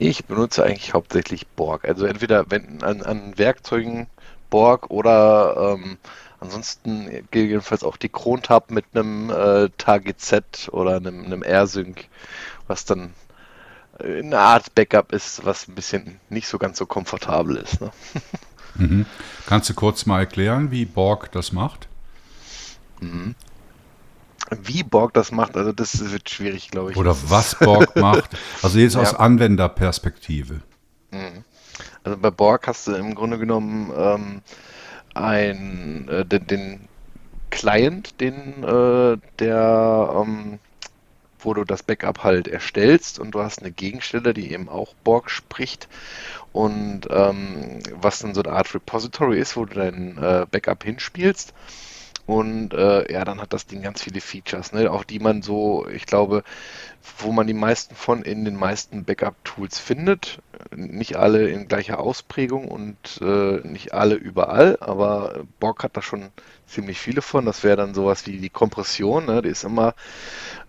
[0.00, 1.84] Ich benutze eigentlich hauptsächlich Borg.
[1.84, 4.06] Also entweder wenn an, an Werkzeugen
[4.48, 5.98] Borg oder ähm,
[6.40, 12.06] ansonsten gegebenenfalls auch die Krontab mit einem äh, TGZ oder einem, einem AirSync,
[12.66, 13.12] was dann
[14.02, 17.82] eine Art Backup ist, was ein bisschen nicht so ganz so komfortabel ist.
[17.82, 17.92] Ne?
[18.76, 19.06] Mhm.
[19.44, 21.88] Kannst du kurz mal erklären, wie Borg das macht?
[23.00, 23.34] Mhm.
[24.62, 26.96] Wie Borg das macht, also das wird schwierig, glaube ich.
[26.96, 28.30] Oder was Borg macht.
[28.62, 29.02] Also jetzt ja.
[29.02, 30.60] aus Anwenderperspektive.
[31.10, 31.44] Mhm.
[32.04, 34.42] Also bei Borg hast du im Grunde genommen ähm,
[35.14, 36.88] ein, äh, den, den,
[37.50, 40.58] Client, den äh, der ähm,
[41.44, 45.30] wo du das Backup halt erstellst und du hast eine Gegenstelle, die eben auch Borg
[45.30, 45.88] spricht
[46.52, 51.54] und ähm, was dann so eine Art Repository ist, wo du dein äh, Backup hinspielst.
[52.30, 54.88] Und äh, ja, dann hat das Ding ganz viele Features, ne?
[54.92, 56.44] auch die man so, ich glaube,
[57.18, 60.38] wo man die meisten von in den meisten Backup-Tools findet.
[60.72, 66.28] Nicht alle in gleicher Ausprägung und äh, nicht alle überall, aber Borg hat da schon
[66.68, 67.46] ziemlich viele von.
[67.46, 69.42] Das wäre dann sowas wie die Kompression, ne?
[69.42, 69.96] die ist immer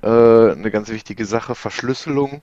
[0.01, 1.53] äh, eine ganz wichtige Sache.
[1.53, 2.41] Verschlüsselung,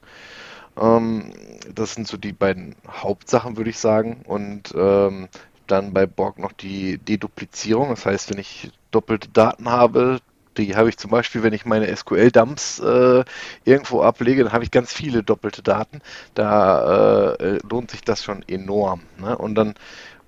[0.80, 1.32] ähm,
[1.74, 4.22] das sind so die beiden Hauptsachen, würde ich sagen.
[4.28, 5.28] Und ähm,
[5.70, 7.90] dann bei Borg noch die Deduplizierung.
[7.90, 10.20] Das heißt, wenn ich doppelte Daten habe,
[10.56, 13.24] Die habe ich zum Beispiel, wenn ich meine SQL-Dumps äh,
[13.64, 16.00] irgendwo ablege, dann habe ich ganz viele doppelte Daten.
[16.34, 19.02] Da äh, lohnt sich das schon enorm.
[19.18, 19.38] Ne?
[19.38, 19.74] Und dann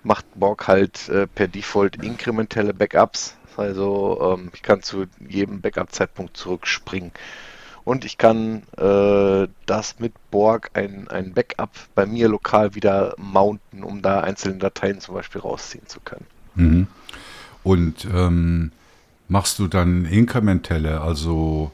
[0.02, 3.38] macht Borg halt äh, per Default inkrementelle Backups.
[3.56, 7.12] Also ähm, ich kann zu jedem Backup-Zeitpunkt zurückspringen.
[7.90, 13.82] Und ich kann äh, das mit Borg ein, ein Backup bei mir lokal wieder mounten,
[13.82, 16.24] um da einzelne Dateien zum Beispiel rausziehen zu können.
[16.54, 16.86] Mhm.
[17.64, 18.70] Und ähm,
[19.26, 21.72] machst du dann inkrementelle, also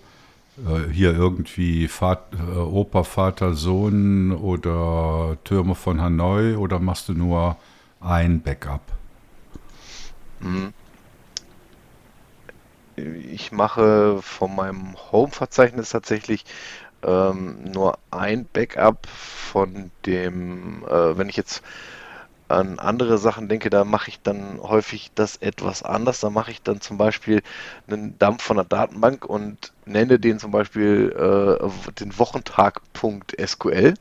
[0.57, 7.13] äh, hier irgendwie Vat, äh, Opa, Vater, Sohn oder Türme von Hanoi oder machst du
[7.13, 7.59] nur
[8.01, 8.81] ein Backup?
[10.41, 10.73] Mhm.
[12.97, 16.45] Ich mache von meinem Home-Verzeichnis tatsächlich
[17.03, 21.63] ähm, nur ein Backup von dem, äh, wenn ich jetzt
[22.49, 26.21] an andere Sachen denke, da mache ich dann häufig das etwas anders.
[26.21, 27.43] Da mache ich dann zum Beispiel
[27.89, 33.95] einen Dump von der Datenbank und nenne den zum Beispiel äh, den Wochentag.sql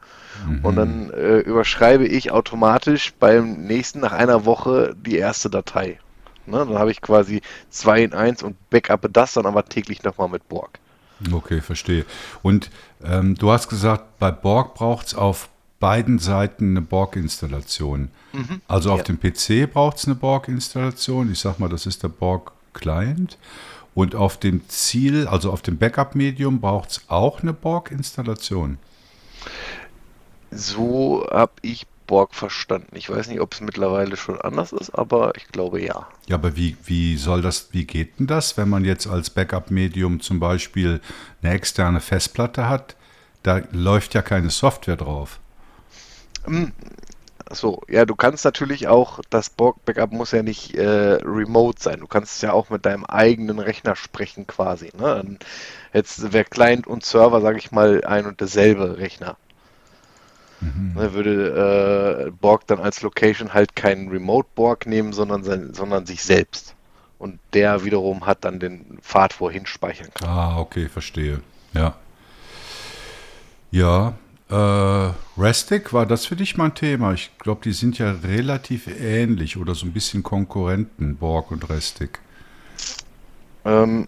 [0.47, 0.65] mhm.
[0.65, 5.99] und dann äh, überschreibe ich automatisch beim nächsten nach einer Woche die erste Datei.
[6.47, 6.57] Ne?
[6.57, 10.47] Dann habe ich quasi 2 in 1 und backuppe das dann aber täglich nochmal mit
[10.47, 10.79] Borg.
[11.31, 12.05] Okay, verstehe.
[12.41, 12.69] Und
[13.03, 18.09] ähm, du hast gesagt, bei Borg braucht es auf beiden Seiten eine Borg-Installation.
[18.33, 18.61] Mhm.
[18.67, 19.13] Also auf ja.
[19.13, 21.31] dem PC braucht es eine Borg-Installation.
[21.31, 23.37] Ich sag mal, das ist der Borg-Client.
[23.93, 28.77] Und auf dem Ziel, also auf dem Backup-Medium, braucht es auch eine Borg-Installation.
[30.51, 32.95] So habe ich Borg verstanden.
[32.95, 36.07] Ich weiß nicht, ob es mittlerweile schon anders ist, aber ich glaube ja.
[36.27, 40.19] Ja, aber wie, wie soll das, wie geht denn das, wenn man jetzt als Backup-Medium
[40.19, 41.01] zum Beispiel
[41.41, 42.95] eine externe Festplatte hat?
[43.43, 45.39] Da läuft ja keine Software drauf.
[46.45, 46.71] Hm,
[47.51, 51.99] so, ja, du kannst natürlich auch, das Borg-Backup muss ja nicht äh, remote sein.
[51.99, 54.91] Du kannst ja auch mit deinem eigenen Rechner sprechen quasi.
[54.97, 55.37] Ne?
[55.93, 59.37] Jetzt wäre Client und Server, sage ich mal, ein und derselbe Rechner.
[60.61, 60.93] Mhm.
[60.95, 66.23] Ne, würde äh, Borg dann als Location halt keinen Remote-Borg nehmen, sondern, sein, sondern sich
[66.23, 66.75] selbst.
[67.19, 70.27] Und der wiederum hat dann den Pfad, wo er hinspeichern kann.
[70.27, 71.41] Ah, okay, verstehe.
[71.73, 71.95] Ja.
[73.71, 74.13] Ja,
[74.49, 77.13] äh, Restic, war das für dich mal ein Thema?
[77.13, 82.19] Ich glaube, die sind ja relativ ähnlich oder so ein bisschen Konkurrenten, Borg und Restic.
[83.65, 84.07] Ähm,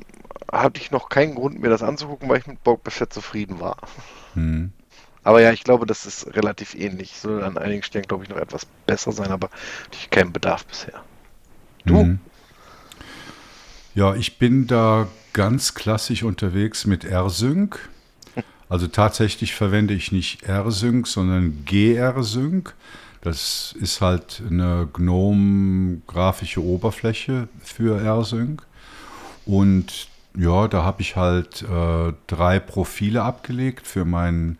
[0.51, 3.77] hatte ich noch keinen Grund, mir das anzugucken, weil ich mit Borg bisher zufrieden war.
[4.35, 4.71] Hm.
[5.27, 7.17] Aber ja, ich glaube, das ist relativ ähnlich.
[7.17, 9.49] Soll an einigen Stellen, glaube ich, noch etwas besser sein, aber
[9.83, 11.03] natürlich keinen Bedarf bisher.
[11.83, 11.95] Du?
[11.95, 12.19] Mhm.
[13.93, 17.89] Ja, ich bin da ganz klassisch unterwegs mit R-Sync.
[18.69, 22.73] Also tatsächlich verwende ich nicht R-Sync, sondern GR-Sync.
[23.19, 28.61] Das ist halt eine GNOME-grafische Oberfläche für R-Sync.
[29.45, 34.57] Und ja, da habe ich halt äh, drei Profile abgelegt für meinen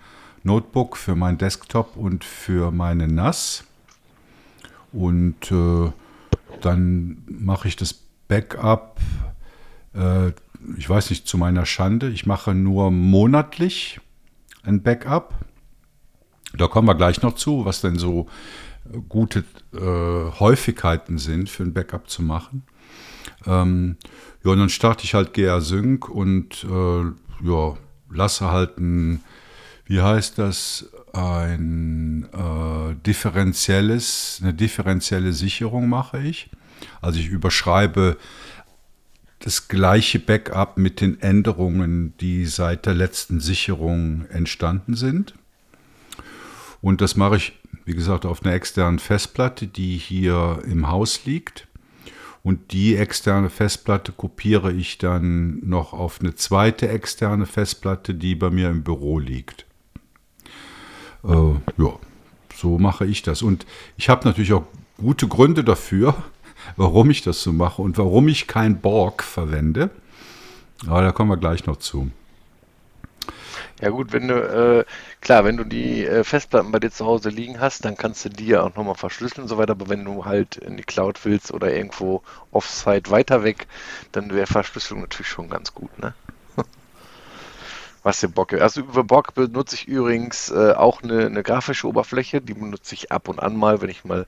[0.47, 3.65] Notebook, für mein Desktop und für meine NAS.
[4.91, 5.91] Und äh,
[6.61, 7.93] dann mache ich das
[8.27, 8.99] Backup,
[9.93, 10.29] äh,
[10.77, 12.09] ich weiß nicht, zu meiner Schande.
[12.09, 13.99] Ich mache nur monatlich
[14.63, 15.35] ein Backup.
[16.57, 18.27] Da kommen wir gleich noch zu, was denn so
[19.09, 22.63] gute äh, Häufigkeiten sind für ein Backup zu machen.
[23.45, 23.97] Ähm,
[24.43, 27.03] ja, und dann starte ich halt GR Sync und äh,
[27.43, 27.77] ja,
[28.09, 29.23] lasse halt ein
[29.87, 36.49] wie heißt das, ein äh, differenzielles, eine differenzielle Sicherung mache ich.
[37.01, 38.17] Also ich überschreibe
[39.39, 45.33] das gleiche Backup mit den Änderungen, die seit der letzten Sicherung entstanden sind.
[46.81, 47.53] Und das mache ich,
[47.85, 51.67] wie gesagt, auf einer externen Festplatte, die hier im Haus liegt.
[52.43, 58.49] Und die externe Festplatte kopiere ich dann noch auf eine zweite externe Festplatte, die bei
[58.49, 59.66] mir im Büro liegt.
[61.27, 61.93] Äh, ja,
[62.55, 63.41] so mache ich das.
[63.41, 63.65] Und
[63.97, 64.63] ich habe natürlich auch
[64.97, 66.15] gute Gründe dafür,
[66.75, 69.89] warum ich das so mache und warum ich kein Borg verwende.
[70.85, 72.11] Aber da kommen wir gleich noch zu.
[73.79, 74.85] Ja gut, wenn du, äh,
[75.21, 78.29] klar, wenn du die äh, Festplatten bei dir zu Hause liegen hast, dann kannst du
[78.29, 81.23] die ja auch nochmal verschlüsseln und so weiter, aber wenn du halt in die Cloud
[81.25, 83.67] willst oder irgendwo offsite weiter weg,
[84.13, 86.15] dann wäre Verschlüsselung natürlich schon ganz gut, ne?
[88.03, 88.53] Was den Bock.
[88.53, 93.11] Also über Bock benutze ich übrigens äh, auch eine, eine, grafische Oberfläche, die benutze ich
[93.11, 94.25] ab und an mal, wenn ich mal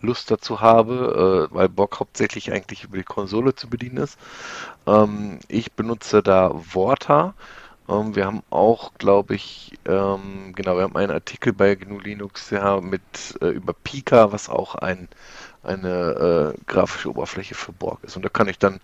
[0.00, 4.18] Lust dazu habe, äh, weil Bock hauptsächlich eigentlich über die Konsole zu bedienen ist.
[4.86, 7.34] Ähm, ich benutze da Vorta.
[7.88, 12.50] Ähm, wir haben auch, glaube ich, ähm, genau, wir haben einen Artikel bei GNU Linux
[12.50, 13.02] ja, mit
[13.40, 15.08] äh, über Pika, was auch ein,
[15.62, 18.16] eine äh, grafische Oberfläche für Borg ist.
[18.16, 18.80] Und da kann ich dann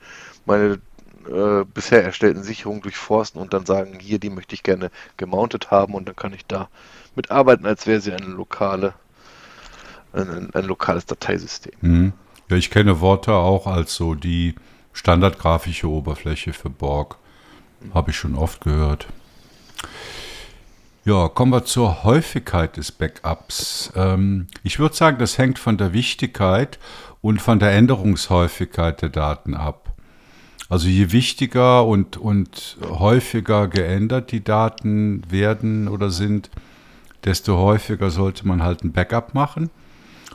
[0.47, 0.81] meine
[1.29, 5.95] äh, bisher erstellten Sicherungen durchforsten und dann sagen, hier, die möchte ich gerne gemountet haben
[5.95, 6.69] und dann kann ich da
[7.15, 8.95] mitarbeiten, als wäre sie eine lokale,
[10.13, 11.75] ein, ein lokales Dateisystem.
[11.81, 12.13] Mhm.
[12.49, 14.55] Ja, ich kenne Worte auch als so die
[14.93, 17.17] standardgrafische Oberfläche für Borg.
[17.95, 19.07] Habe ich schon oft gehört.
[21.05, 23.93] Ja, kommen wir zur Häufigkeit des Backups.
[23.95, 26.79] Ähm, ich würde sagen, das hängt von der Wichtigkeit
[27.21, 29.88] und von der Änderungshäufigkeit der Daten ab.
[30.69, 36.51] Also je wichtiger und, und häufiger geändert die Daten werden oder sind,
[37.25, 39.71] desto häufiger sollte man halt ein Backup machen.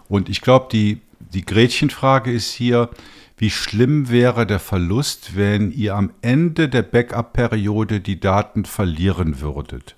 [0.09, 2.89] Und ich glaube, die, die Gretchenfrage ist hier,
[3.37, 9.95] wie schlimm wäre der Verlust, wenn ihr am Ende der Backup-Periode die Daten verlieren würdet?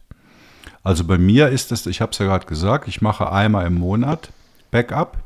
[0.84, 3.76] Also bei mir ist das, ich habe es ja gerade gesagt, ich mache einmal im
[3.76, 4.32] Monat
[4.72, 5.18] Backup.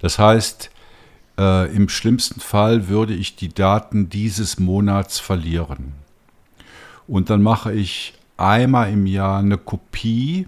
[0.00, 0.70] Das heißt,
[1.40, 5.94] äh, im schlimmsten Fall würde ich die Daten dieses Monats verlieren.
[7.08, 10.46] Und dann mache ich einmal im Jahr eine Kopie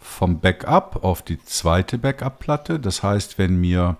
[0.00, 2.80] vom Backup auf die zweite Backup-Platte.
[2.80, 3.98] Das heißt, wenn mir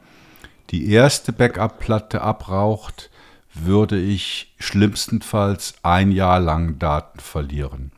[0.70, 3.10] die erste Backup-Platte abraucht,
[3.52, 7.92] würde ich schlimmstenfalls ein Jahr lang Daten verlieren.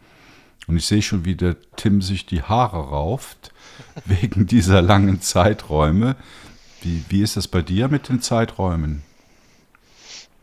[0.67, 3.53] Und ich sehe schon, wie der Tim sich die Haare rauft,
[4.05, 6.17] wegen dieser langen Zeiträume.
[6.83, 9.03] Wie, wie ist das bei dir mit den Zeiträumen?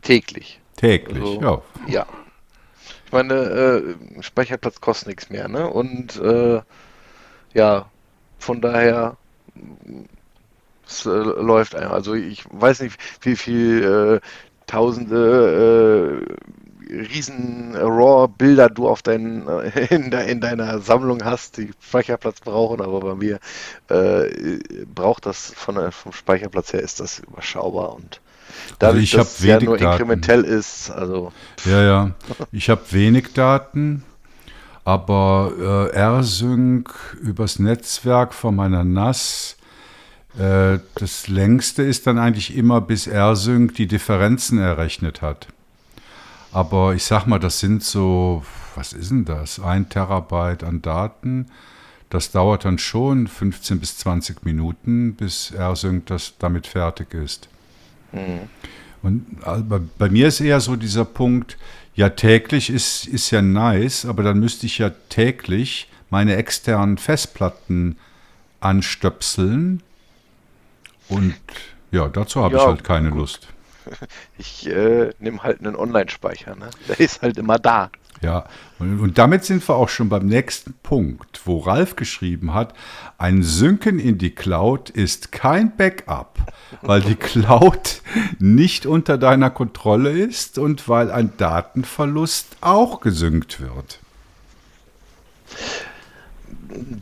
[0.02, 0.60] Täglich.
[0.76, 1.42] Täglich, also,
[1.88, 1.94] ja.
[1.94, 2.06] Ja.
[3.06, 5.68] Ich meine, äh, Speicherplatz kostet nichts mehr, ne?
[5.68, 6.62] Und äh,
[7.54, 7.90] ja,
[8.38, 9.18] von daher
[10.88, 11.92] es äh, läuft einfach.
[11.92, 14.28] Also ich weiß nicht, wie viel äh,
[14.68, 16.36] tausende äh,
[16.90, 22.82] riesen RAW-Bilder du auf dein, äh, in, de, in, deiner Sammlung hast, die Speicherplatz brauchen,
[22.82, 23.40] aber bei mir
[23.90, 24.60] äh,
[24.94, 28.22] braucht das von, vom Speicherplatz her ist das überschaubar und
[28.80, 29.92] dadurch, also dass es ja nur Daten.
[29.92, 31.32] inkrementell ist, also
[31.66, 32.12] ja, ja,
[32.52, 34.04] ich habe wenig Daten,
[34.84, 39.58] aber äh, R-Sync übers Netzwerk von meiner NAS
[40.38, 45.48] äh, das längste ist dann eigentlich immer, bis R-Sync die Differenzen errechnet hat.
[46.52, 48.44] Aber ich sag mal, das sind so,
[48.76, 49.60] was ist denn das?
[49.60, 51.48] Ein Terabyte an Daten.
[52.10, 57.50] Das dauert dann schon 15 bis 20 Minuten, bis R-Sync das damit fertig ist.
[58.12, 58.50] Mhm.
[59.02, 61.58] Und also bei, bei mir ist eher so dieser Punkt,
[61.96, 67.98] ja, täglich ist, ist ja nice, aber dann müsste ich ja täglich meine externen Festplatten
[68.60, 69.84] anstöpseln
[71.08, 71.36] und
[71.92, 73.20] ja, dazu habe ja, ich halt keine gut.
[73.20, 73.48] Lust.
[74.38, 76.70] Ich äh, nehme halt einen Online-Speicher, ne?
[76.88, 77.90] Der ist halt immer da.
[78.22, 78.48] Ja,
[78.80, 82.74] und, und, damit sind wir auch schon beim nächsten Punkt, wo Ralf geschrieben hat,
[83.18, 86.38] ein Synken in die Cloud ist kein Backup,
[86.82, 88.02] weil die Cloud
[88.40, 94.00] nicht unter deiner Kontrolle ist und weil ein Datenverlust auch gesynkt wird.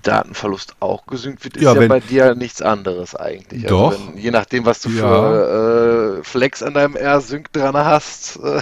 [0.04, 3.64] Datenverlust auch gesynkt wird, ist ja, ja bei dir nichts anderes eigentlich.
[3.66, 3.92] Also doch.
[3.92, 5.08] Also wenn, je nachdem, was du ja.
[5.08, 8.38] für äh, Flex an deinem R-Sync dran hast.
[8.38, 8.62] Äh,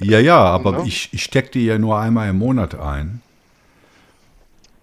[0.00, 0.84] ja, ja, aber no?
[0.84, 3.20] ich, ich stecke die ja nur einmal im Monat ein.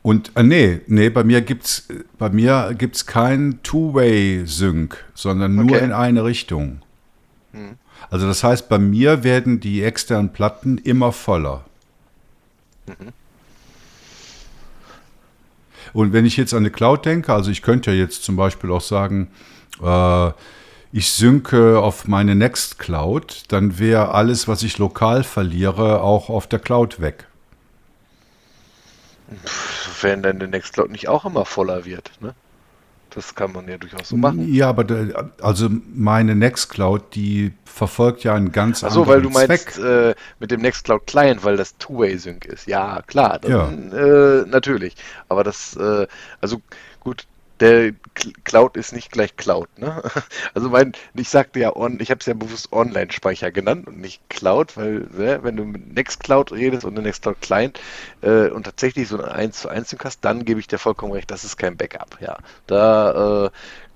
[0.04, 5.84] Und äh, nee, nee, bei mir gibt's bei mir gibt's kein Two-Way-Sync, sondern nur okay.
[5.84, 6.82] in eine Richtung.
[7.54, 7.78] Hm.
[8.10, 11.66] Also das heißt, bei mir werden die externen Platten immer voller.
[12.88, 13.14] Mhm.
[15.94, 18.72] Und wenn ich jetzt an eine Cloud denke, also ich könnte ja jetzt zum Beispiel
[18.72, 19.30] auch sagen,
[19.82, 20.32] äh,
[20.94, 26.60] ich synke auf meine Nextcloud, dann wäre alles, was ich lokal verliere, auch auf der
[26.60, 27.28] Cloud weg.
[30.02, 32.36] Wenn dann der Nextcloud nicht auch immer voller wird, ne?
[33.14, 34.54] Das kann man ja durchaus so machen.
[34.54, 39.78] Ja, aber da, also meine Nextcloud, die verfolgt ja einen ganz Ach so, anderen Zweck.
[39.78, 42.68] weil du meinst äh, mit dem Nextcloud Client, weil das Two-Way-Sync ist.
[42.68, 44.42] Ja, klar, dann, ja.
[44.42, 44.96] Äh, natürlich.
[45.28, 46.08] Aber das, äh,
[46.40, 46.62] also
[47.62, 47.94] der
[48.44, 49.70] Cloud ist nicht gleich Cloud.
[49.78, 50.02] Ne?
[50.54, 54.22] Also mein, ich sagte ja, on, ich habe es ja bewusst Online-Speicher genannt und nicht
[54.30, 57.80] Cloud, weil ne, wenn du mit Nextcloud redest und Nextcloud Client
[58.22, 61.32] äh, und tatsächlich so ein 1 zu 1 hast, dann gebe ich dir vollkommen recht,
[61.32, 62.18] das ist kein Backup.
[62.20, 62.38] Ja,
[62.68, 63.50] da äh,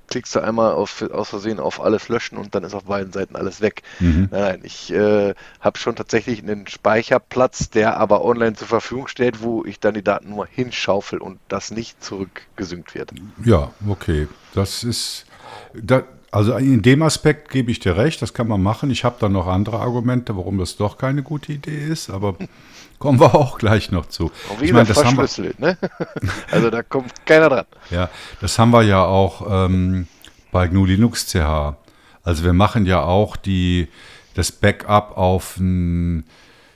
[0.08, 3.36] klickst du einmal auf, aus Versehen auf alles löschen und dann ist auf beiden Seiten
[3.36, 3.84] alles weg.
[4.00, 4.30] Mhm.
[4.32, 9.64] Nein, ich äh, habe schon tatsächlich einen Speicherplatz, der aber online zur Verfügung steht, wo
[9.66, 13.12] ich dann die Daten nur hinschaufel und das nicht zurückgesynkt wird.
[13.44, 14.28] Ja, okay.
[14.54, 15.26] Das ist,
[15.74, 18.92] da, also in dem Aspekt gebe ich dir recht, das kann man machen.
[18.92, 22.36] Ich habe da noch andere Argumente, warum das doch keine gute Idee ist, aber
[23.00, 24.32] kommen wir auch gleich noch zu.
[24.50, 25.78] Und wie ich meine, das verschlüsselt, wir, ne?
[26.52, 27.66] Also da kommt keiner dran.
[27.90, 28.10] Ja,
[28.42, 30.08] das haben wir ja auch ähm,
[30.52, 31.76] bei GNU Linux CH.
[32.24, 33.88] Also wir machen ja auch die,
[34.34, 36.26] das Backup auf ein,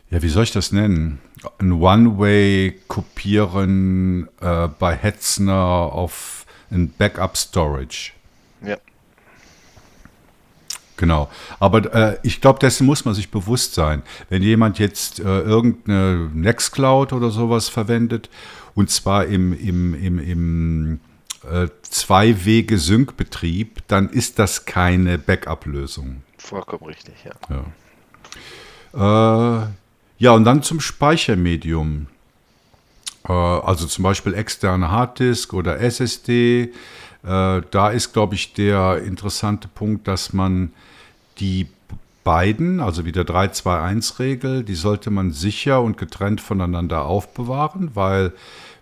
[0.09, 1.19] ja, wie soll ich das nennen?
[1.59, 8.11] Ein One-Way kopieren äh, bei Hetzner auf ein Backup-Storage.
[10.99, 11.29] Genau.
[11.61, 14.03] Aber äh, ich glaube, dessen muss man sich bewusst sein.
[14.27, 18.29] Wenn jemand jetzt äh, irgendeine Nextcloud oder sowas verwendet,
[18.75, 20.99] und zwar im, im, im, im
[21.49, 26.23] äh, Zwei-Wege-Sync-Betrieb, dann ist das keine Backup-Lösung.
[26.37, 27.63] Vollkommen richtig, ja.
[28.93, 29.61] Ja.
[29.61, 29.67] Äh,
[30.17, 32.07] ja, und dann zum Speichermedium.
[33.25, 36.73] Äh, also zum Beispiel externe Harddisk oder SSD.
[37.23, 40.71] Äh, da ist, glaube ich, der interessante Punkt, dass man
[41.39, 41.67] die
[42.23, 48.33] beiden, also wie der 3-2-1-Regel, die sollte man sicher und getrennt voneinander aufbewahren, weil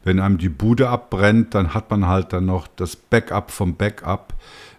[0.04, 4.34] wenn einem die Bude abbrennt, dann hat man halt dann noch das Backup vom Backup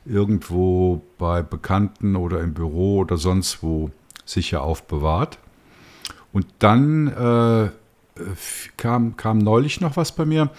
[0.04, 3.90] irgendwo bei Bekannten oder im Büro oder sonst wo
[4.24, 5.38] sicher aufbewahrt.
[6.32, 7.70] Und dann äh,
[8.76, 10.50] kam, kam neulich noch was bei mir.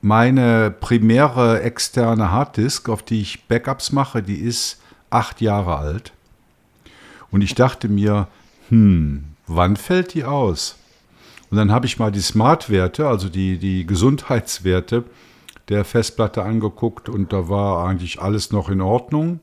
[0.00, 4.80] Meine primäre externe Harddisk, auf die ich Backups mache, die ist
[5.10, 6.12] acht Jahre alt.
[7.30, 8.28] Und ich dachte mir,
[8.68, 10.76] hm, wann fällt die aus?
[11.50, 15.04] Und dann habe ich mal die Smart-Werte, also die, die Gesundheitswerte
[15.68, 19.40] der Festplatte angeguckt und da war eigentlich alles noch in Ordnung.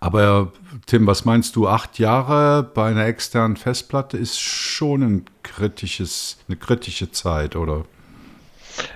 [0.00, 0.52] Aber
[0.86, 1.68] Tim, was meinst du?
[1.68, 7.84] Acht Jahre bei einer externen Festplatte ist schon ein kritisches, eine kritische Zeit, oder?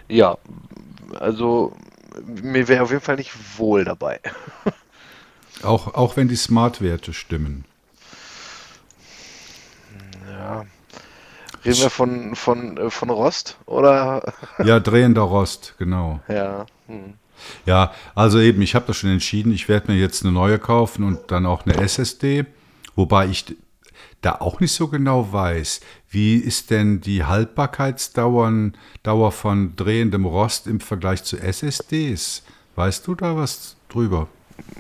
[0.09, 0.39] Ja,
[1.19, 1.73] also
[2.25, 4.21] mir wäre auf jeden Fall nicht wohl dabei.
[5.65, 7.65] Auch, auch wenn die Smart-Werte stimmen.
[10.31, 10.65] Ja.
[11.65, 14.35] Reden wir von, von, äh, von Rost oder?
[14.65, 16.21] Ja, drehender Rost, genau.
[16.29, 16.67] Ja.
[16.87, 17.15] Hm.
[17.67, 21.05] Ja, also eben, ich habe das schon entschieden, ich werde mir jetzt eine neue kaufen
[21.05, 22.47] und dann auch eine SSD,
[22.95, 23.45] wobei ich
[24.21, 25.81] da auch nicht so genau weiß,
[26.11, 28.73] wie ist denn die Haltbarkeitsdauer
[29.03, 32.43] Dauer von drehendem Rost im Vergleich zu SSDs?
[32.77, 34.29] Weißt du da was drüber?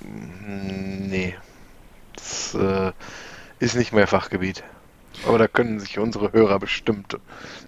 [0.06, 1.34] Nee.
[2.14, 2.92] Das äh,
[3.58, 4.62] ist nicht mehr Fachgebiet.
[5.26, 7.16] Aber da können sich unsere Hörer bestimmt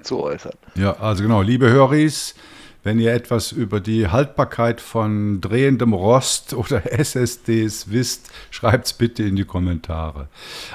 [0.03, 0.55] zu äußern.
[0.75, 2.35] Ja, also genau, liebe Höris,
[2.83, 9.23] wenn ihr etwas über die Haltbarkeit von drehendem Rost oder SSDs wisst, schreibt es bitte
[9.23, 10.29] in die Kommentare.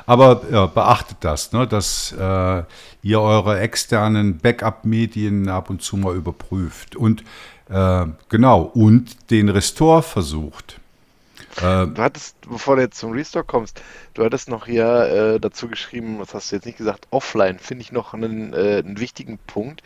[0.06, 2.64] Aber ja, beachtet das, ne, dass äh,
[3.02, 6.96] ihr eure externen Backup-Medien ab und zu mal überprüft.
[6.96, 7.24] Und
[7.70, 10.80] äh, genau, und den Restore versucht.
[11.58, 13.82] Äh, du hattest, bevor du jetzt zum Restore kommst,
[14.14, 17.82] du hattest noch hier äh, dazu geschrieben, was hast du jetzt nicht gesagt, offline, finde
[17.82, 19.82] ich noch einen, äh, einen wichtigen Punkt.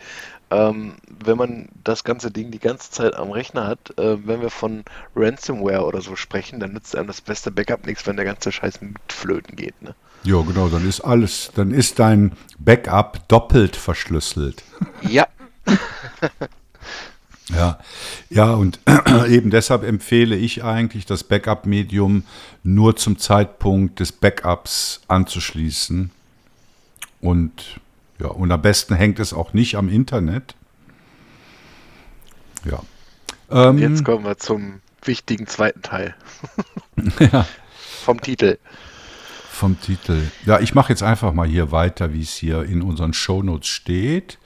[0.50, 4.50] Ähm, wenn man das ganze Ding die ganze Zeit am Rechner hat, äh, wenn wir
[4.50, 4.84] von
[5.14, 8.80] Ransomware oder so sprechen, dann nützt einem das beste Backup nichts, wenn der ganze Scheiß
[8.80, 9.80] mit Flöten geht.
[9.80, 9.94] Ne?
[10.24, 14.64] Ja, genau, dann ist alles, dann ist dein Backup doppelt verschlüsselt.
[15.02, 15.26] Ja.
[17.52, 17.78] Ja,
[18.28, 18.78] ja, und
[19.28, 22.24] eben deshalb empfehle ich eigentlich, das Backup-Medium
[22.62, 26.10] nur zum Zeitpunkt des Backups anzuschließen.
[27.20, 27.80] Und
[28.20, 30.54] ja, und am besten hängt es auch nicht am Internet.
[32.64, 32.80] Ja.
[33.50, 36.14] Ähm, Jetzt kommen wir zum wichtigen zweiten Teil.
[37.32, 37.46] ja.
[38.04, 38.58] Vom Titel.
[39.50, 40.22] Vom Titel.
[40.46, 44.38] Ja, ich mache jetzt einfach mal hier weiter, wie es hier in unseren Shownotes steht.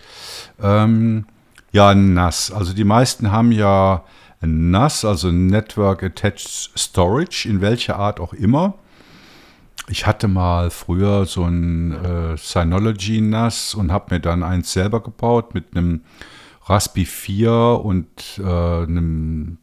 [0.60, 1.26] Ähm,
[1.72, 2.50] ja, NAS.
[2.50, 4.04] Also die meisten haben ja
[4.40, 8.74] NAS, also Network Attached Storage, in welcher Art auch immer.
[9.88, 15.02] Ich hatte mal früher so ein äh, Synology NAS und habe mir dann eins selber
[15.02, 16.00] gebaut mit einem
[16.64, 17.52] Raspi 4
[17.84, 18.08] und
[18.38, 19.58] äh, einem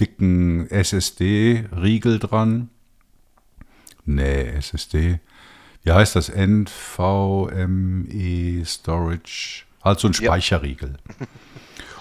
[0.00, 2.70] dicken SSD-Riegel dran.
[4.06, 5.20] Nee, SSD.
[5.82, 6.30] Wie heißt das?
[6.30, 7.74] NVMe
[8.64, 9.64] Storage.
[9.82, 10.96] Also ein Speicherriegel.
[11.18, 11.26] Ja.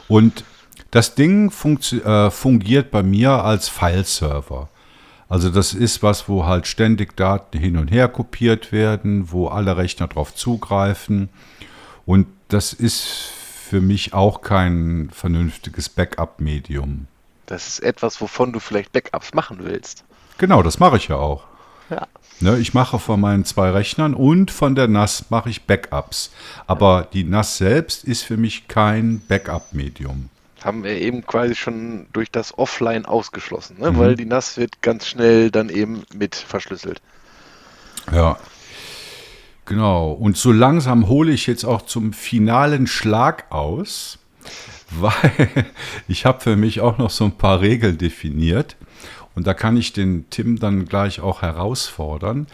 [0.08, 0.46] Und
[0.92, 4.70] das Ding äh, fungiert bei mir als File-Server.
[5.30, 9.78] Also das ist was, wo halt ständig Daten hin und her kopiert werden, wo alle
[9.78, 11.30] Rechner drauf zugreifen.
[12.08, 17.06] Und das ist für mich auch kein vernünftiges Backup-Medium.
[17.46, 20.04] Das ist etwas, wovon du vielleicht Backups machen willst.
[20.40, 21.44] Genau, das mache ich ja auch.
[21.92, 22.08] Ja.
[22.40, 26.32] Ne, ich mache von meinen zwei Rechnern und von der NAS mache ich Backups.
[26.66, 30.30] Aber die NAS selbst ist für mich kein Backup-Medium.
[30.64, 33.92] Haben wir eben quasi schon durch das Offline ausgeschlossen, ne?
[33.92, 33.98] Mhm.
[33.98, 37.02] weil die NAS wird ganz schnell dann eben mit verschlüsselt.
[38.12, 38.38] Ja.
[39.66, 40.12] Genau.
[40.12, 44.18] Und so langsam hole ich jetzt auch zum finalen Schlag aus,
[44.92, 45.68] weil
[46.08, 48.76] ich habe für mich auch noch so ein paar Regeln definiert.
[49.36, 52.48] Und da kann ich den Tim dann gleich auch herausfordern.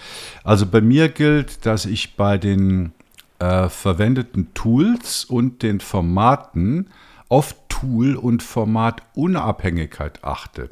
[0.43, 2.91] Also bei mir gilt, dass ich bei den
[3.39, 6.87] äh, verwendeten Tools und den Formaten
[7.29, 10.69] auf Tool- und Formatunabhängigkeit achte.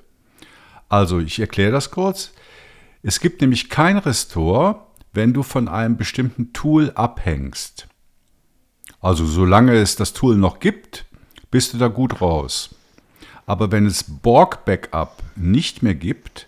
[0.90, 2.32] Also ich erkläre das kurz.
[3.02, 4.82] Es gibt nämlich kein Restore,
[5.12, 7.88] wenn du von einem bestimmten Tool abhängst.
[9.02, 11.06] Also solange es das Tool noch gibt,
[11.52, 12.76] bist du da gut raus.
[13.46, 16.48] Aber wenn es Borg Backup nicht mehr gibt,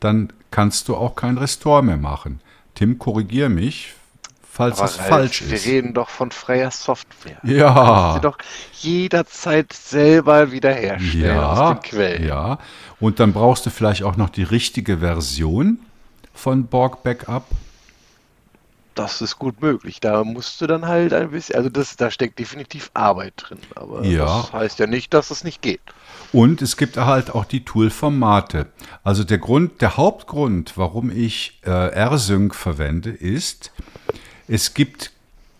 [0.00, 2.40] dann kannst du auch kein Restore mehr machen.
[2.74, 3.94] Tim, korrigier mich,
[4.60, 5.66] falls Aber es Ralf, falsch wir ist.
[5.66, 7.38] reden doch von freier Software.
[7.42, 8.14] Ja.
[8.14, 8.38] Du doch
[8.80, 12.26] jederzeit selber wiederherstellen aus Ja, den Quellen.
[12.26, 12.58] ja.
[13.00, 15.78] Und dann brauchst du vielleicht auch noch die richtige Version
[16.34, 17.44] von Borg Backup.
[18.94, 20.00] Das ist gut möglich.
[20.00, 23.58] Da musst du dann halt ein bisschen, also das, da steckt definitiv Arbeit drin.
[23.74, 24.24] Aber Ja.
[24.42, 25.80] das heißt ja nicht, dass es nicht geht.
[26.32, 28.66] Und es gibt halt auch die Tool-Formate.
[29.02, 33.72] Also der Grund, der Hauptgrund, warum ich äh, rsync verwende, ist,
[34.52, 35.12] es gibt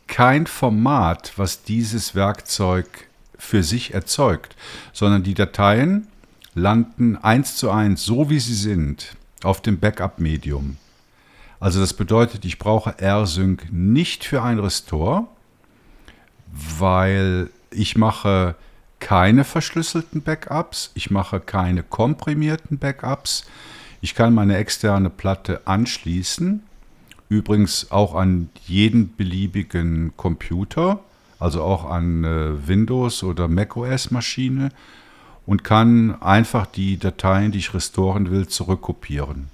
[0.09, 3.07] kein Format, was dieses Werkzeug
[3.39, 4.57] für sich erzeugt,
[4.93, 6.09] sondern die Dateien
[6.57, 9.15] landen eins zu eins, so wie sie sind,
[9.45, 10.77] auf dem Backup-Medium.
[11.61, 15.29] Also das bedeutet, ich brauche rsync nicht für ein Restore,
[16.51, 18.57] weil ich mache
[18.99, 23.45] keine verschlüsselten Backups, ich mache keine komprimierten Backups.
[24.01, 26.65] Ich kann meine externe Platte anschließen,
[27.31, 31.01] übrigens auch an jeden beliebigen Computer,
[31.39, 34.71] also auch an äh, Windows oder macOS Maschine
[35.47, 39.49] und kann einfach die Dateien, die ich restoren will, zurückkopieren.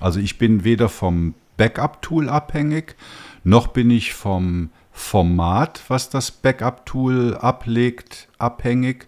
[0.00, 2.96] Also ich bin weder vom Backup-Tool abhängig,
[3.44, 9.06] noch bin ich vom Format, was das Backup-Tool ablegt, abhängig.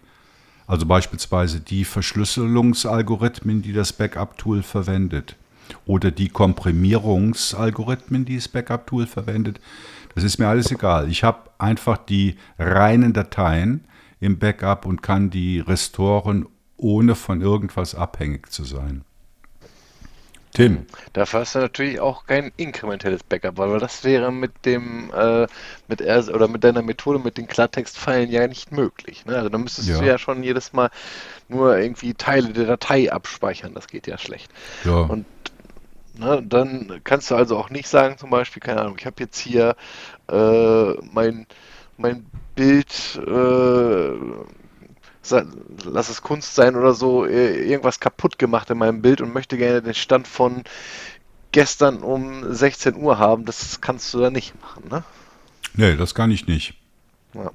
[0.68, 5.36] Also beispielsweise die Verschlüsselungsalgorithmen, die das Backup-Tool verwendet.
[5.87, 9.61] Oder die Komprimierungsalgorithmen, die das Backup-Tool verwendet.
[10.14, 11.11] Das ist mir alles egal.
[11.11, 13.85] Ich habe einfach die reinen Dateien
[14.21, 16.47] im Backup und kann die restoren,
[16.77, 19.05] ohne von irgendwas abhängig zu sein.
[20.57, 20.87] Tim.
[21.12, 25.47] Dafür hast du natürlich auch kein inkrementelles Backup, weil das wäre mit dem, äh,
[25.87, 29.27] mit R oder mit deiner Methode mit den Klartextpfeilen ja nicht möglich.
[29.27, 29.37] Ne?
[29.37, 29.99] Also da müsstest Ja.
[29.99, 30.89] du ja schon jedes Mal
[31.49, 33.75] nur irgendwie Teile der Datei abspeichern.
[33.75, 34.51] Das geht ja schlecht.
[34.85, 35.01] Ja.
[35.01, 35.27] Und
[36.19, 39.39] ne, dann kannst du also auch nicht sagen, zum Beispiel, keine Ahnung, ich habe jetzt
[39.39, 39.77] hier
[40.29, 41.47] äh, mein,
[41.97, 44.12] mein Bild, äh,
[45.85, 49.57] lass es Kunst sein oder so, äh, irgendwas kaputt gemacht in meinem Bild und möchte
[49.57, 50.62] gerne den Stand von
[51.53, 53.45] gestern um 16 Uhr haben.
[53.45, 55.05] Das kannst du da nicht machen, ne?
[55.75, 56.75] Nee, das kann ich nicht.
[57.35, 57.51] Ja.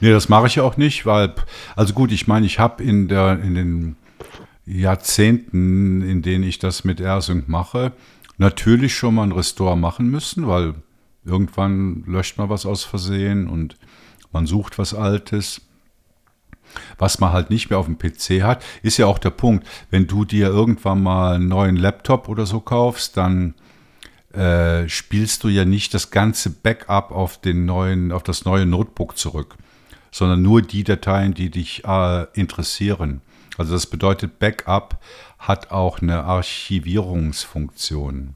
[0.00, 1.34] Nee, das mache ich auch nicht, weil,
[1.76, 3.96] also gut, ich meine, ich habe in, der, in den
[4.66, 7.92] Jahrzehnten, in denen ich das mit AirSync mache,
[8.38, 10.74] natürlich schon mal ein Restore machen müssen, weil
[11.24, 13.76] irgendwann löscht man was aus Versehen und
[14.32, 15.60] man sucht was Altes.
[16.98, 20.06] Was man halt nicht mehr auf dem PC hat, ist ja auch der Punkt, wenn
[20.06, 23.54] du dir irgendwann mal einen neuen Laptop oder so kaufst, dann
[24.32, 29.16] äh, spielst du ja nicht das ganze Backup auf den neuen, auf das neue Notebook
[29.16, 29.54] zurück,
[30.10, 33.20] sondern nur die Dateien, die dich äh, interessieren.
[33.58, 34.98] Also das bedeutet, Backup
[35.38, 38.34] hat auch eine Archivierungsfunktion.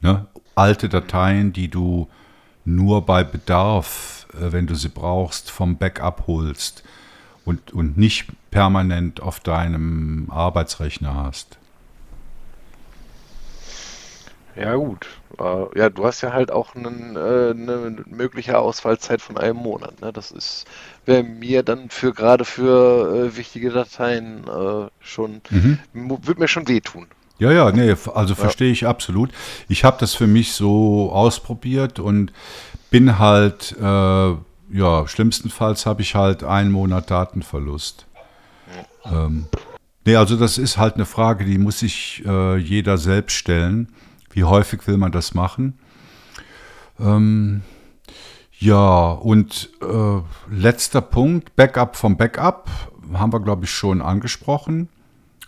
[0.00, 0.26] Ne?
[0.54, 2.08] Alte Dateien, die du
[2.64, 6.82] nur bei Bedarf, äh, wenn du sie brauchst, vom Backup holst
[7.44, 11.58] und, und nicht permanent auf deinem Arbeitsrechner hast.
[14.56, 15.06] Ja, gut.
[15.38, 20.00] Äh, ja, du hast ja halt auch einen, äh, eine mögliche Ausfallzeit von einem Monat.
[20.00, 20.12] Ne?
[20.12, 20.64] Das ist
[21.06, 25.40] wäre mir dann für gerade für äh, wichtige Dateien äh, schon,
[25.92, 27.06] mu- wird mir schon wehtun.
[27.38, 29.30] Ja, ja, nee, also verstehe ich absolut.
[29.68, 32.32] Ich habe das für mich so ausprobiert und
[32.90, 38.06] bin halt, ja, schlimmstenfalls habe ich halt einen Monat Datenverlust.
[39.04, 39.46] Ähm,
[40.04, 42.22] nee, also das ist halt eine Frage, die muss sich
[42.58, 43.92] jeder selbst stellen.
[44.34, 45.78] Wie häufig will man das machen?
[46.98, 47.62] Ähm,
[48.58, 50.20] ja, und äh,
[50.50, 52.68] letzter Punkt, Backup vom Backup,
[53.12, 54.88] haben wir, glaube ich, schon angesprochen.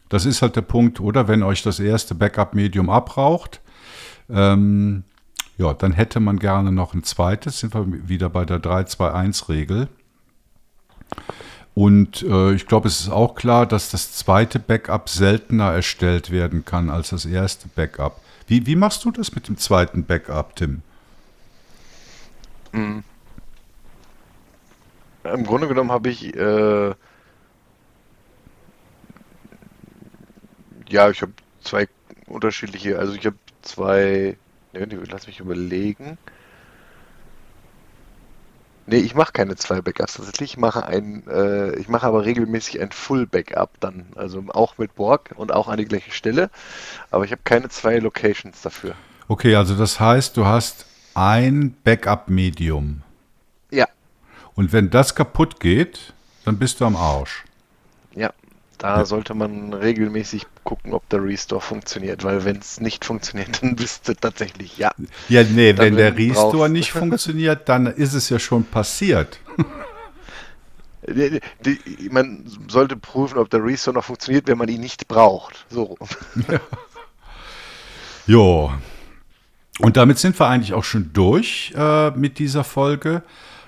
[0.09, 1.27] Das ist halt der Punkt, oder?
[1.27, 3.61] Wenn euch das erste Backup-Medium abraucht,
[4.31, 5.03] ähm,
[5.59, 7.59] ja, dann hätte man gerne noch ein zweites.
[7.59, 9.89] Sind wir wieder bei der 3-2-1-Regel.
[11.75, 16.65] Und äh, ich glaube, es ist auch klar, dass das zweite Backup seltener erstellt werden
[16.65, 18.21] kann als das erste Backup.
[18.47, 20.83] Wie, wie machst du das mit dem zweiten Backup, Tim?
[22.73, 23.03] Im
[25.45, 26.95] Grunde genommen habe ich äh,
[30.89, 31.33] ja, ich habe
[31.63, 31.89] zwei
[32.27, 34.37] unterschiedliche, also ich habe zwei,
[34.73, 36.19] ne, lass mich überlegen.
[38.89, 40.53] Nee, ich mache keine zwei Backups tatsächlich.
[40.53, 44.95] Ich mache ein, äh, ich mache aber regelmäßig ein Full Backup dann, also auch mit
[44.95, 46.51] Borg und auch an die gleiche Stelle.
[47.11, 48.95] Aber ich habe keine zwei Locations dafür.
[49.27, 53.03] Okay, also das heißt, du hast ein Backup-Medium.
[53.71, 53.89] Ja.
[54.55, 56.13] Und wenn das kaputt geht,
[56.45, 57.45] dann bist du am Arsch.
[58.15, 58.33] Ja,
[58.79, 63.77] da sollte man regelmäßig gucken, ob der Restore funktioniert, weil wenn es nicht funktioniert, dann
[63.77, 64.91] bist du tatsächlich ja.
[65.29, 66.73] Ja, nee, wenn der Restore brauchst.
[66.73, 69.41] nicht funktioniert, dann ist es ja schon passiert.
[71.09, 75.65] Die, die, man sollte prüfen, ob der Restore noch funktioniert, wenn man ihn nicht braucht.
[75.71, 75.97] So.
[76.49, 76.61] Ja.
[78.27, 78.73] Jo.
[79.79, 83.23] Und damit sind wir eigentlich auch schon durch äh, mit dieser Folge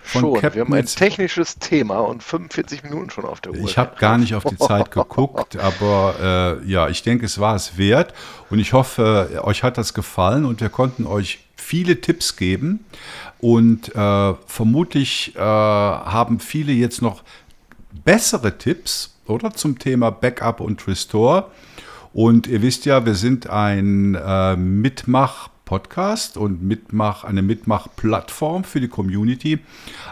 [0.09, 0.35] von schon.
[0.35, 0.55] Captain.
[0.55, 3.69] Wir haben ein technisches Thema und 45 Minuten schon auf der Uhr.
[3.69, 7.55] Ich habe gar nicht auf die Zeit geguckt, aber äh, ja, ich denke, es war
[7.55, 8.15] es wert.
[8.51, 12.85] Und ich hoffe, euch hat das gefallen und wir konnten euch viele Tipps geben.
[13.41, 17.23] Und äh, vermutlich äh, haben viele jetzt noch
[18.05, 19.53] bessere Tipps, oder?
[19.53, 21.51] Zum Thema Backup und Restore.
[22.15, 28.81] Und ihr wisst ja, wir sind ein äh, Mitmach- Podcast und Mitmach, eine Mitmach-Plattform für
[28.81, 29.59] die Community.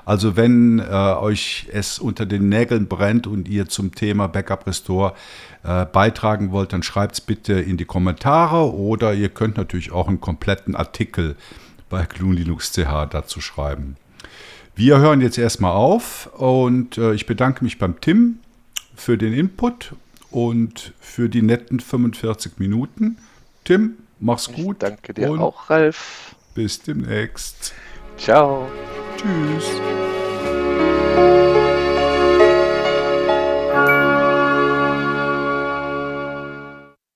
[0.04, 5.14] Also wenn äh, euch es unter den Nägeln brennt und ihr zum Thema Backup Restore
[5.62, 10.08] äh, beitragen wollt, dann schreibt es bitte in die Kommentare oder ihr könnt natürlich auch
[10.08, 11.36] einen kompletten Artikel
[11.88, 13.96] bei GNU Linux CH dazu schreiben.
[14.74, 18.40] Wir hören jetzt erstmal auf und äh, ich bedanke mich beim Tim
[18.94, 19.94] für den Input
[20.30, 23.16] und für die netten 45 Minuten.
[23.64, 24.82] Tim, Mach's gut.
[24.82, 26.34] Ich danke dir auch, Ralf.
[26.54, 27.74] Bis demnächst.
[28.16, 28.68] Ciao.
[29.16, 29.70] Tschüss.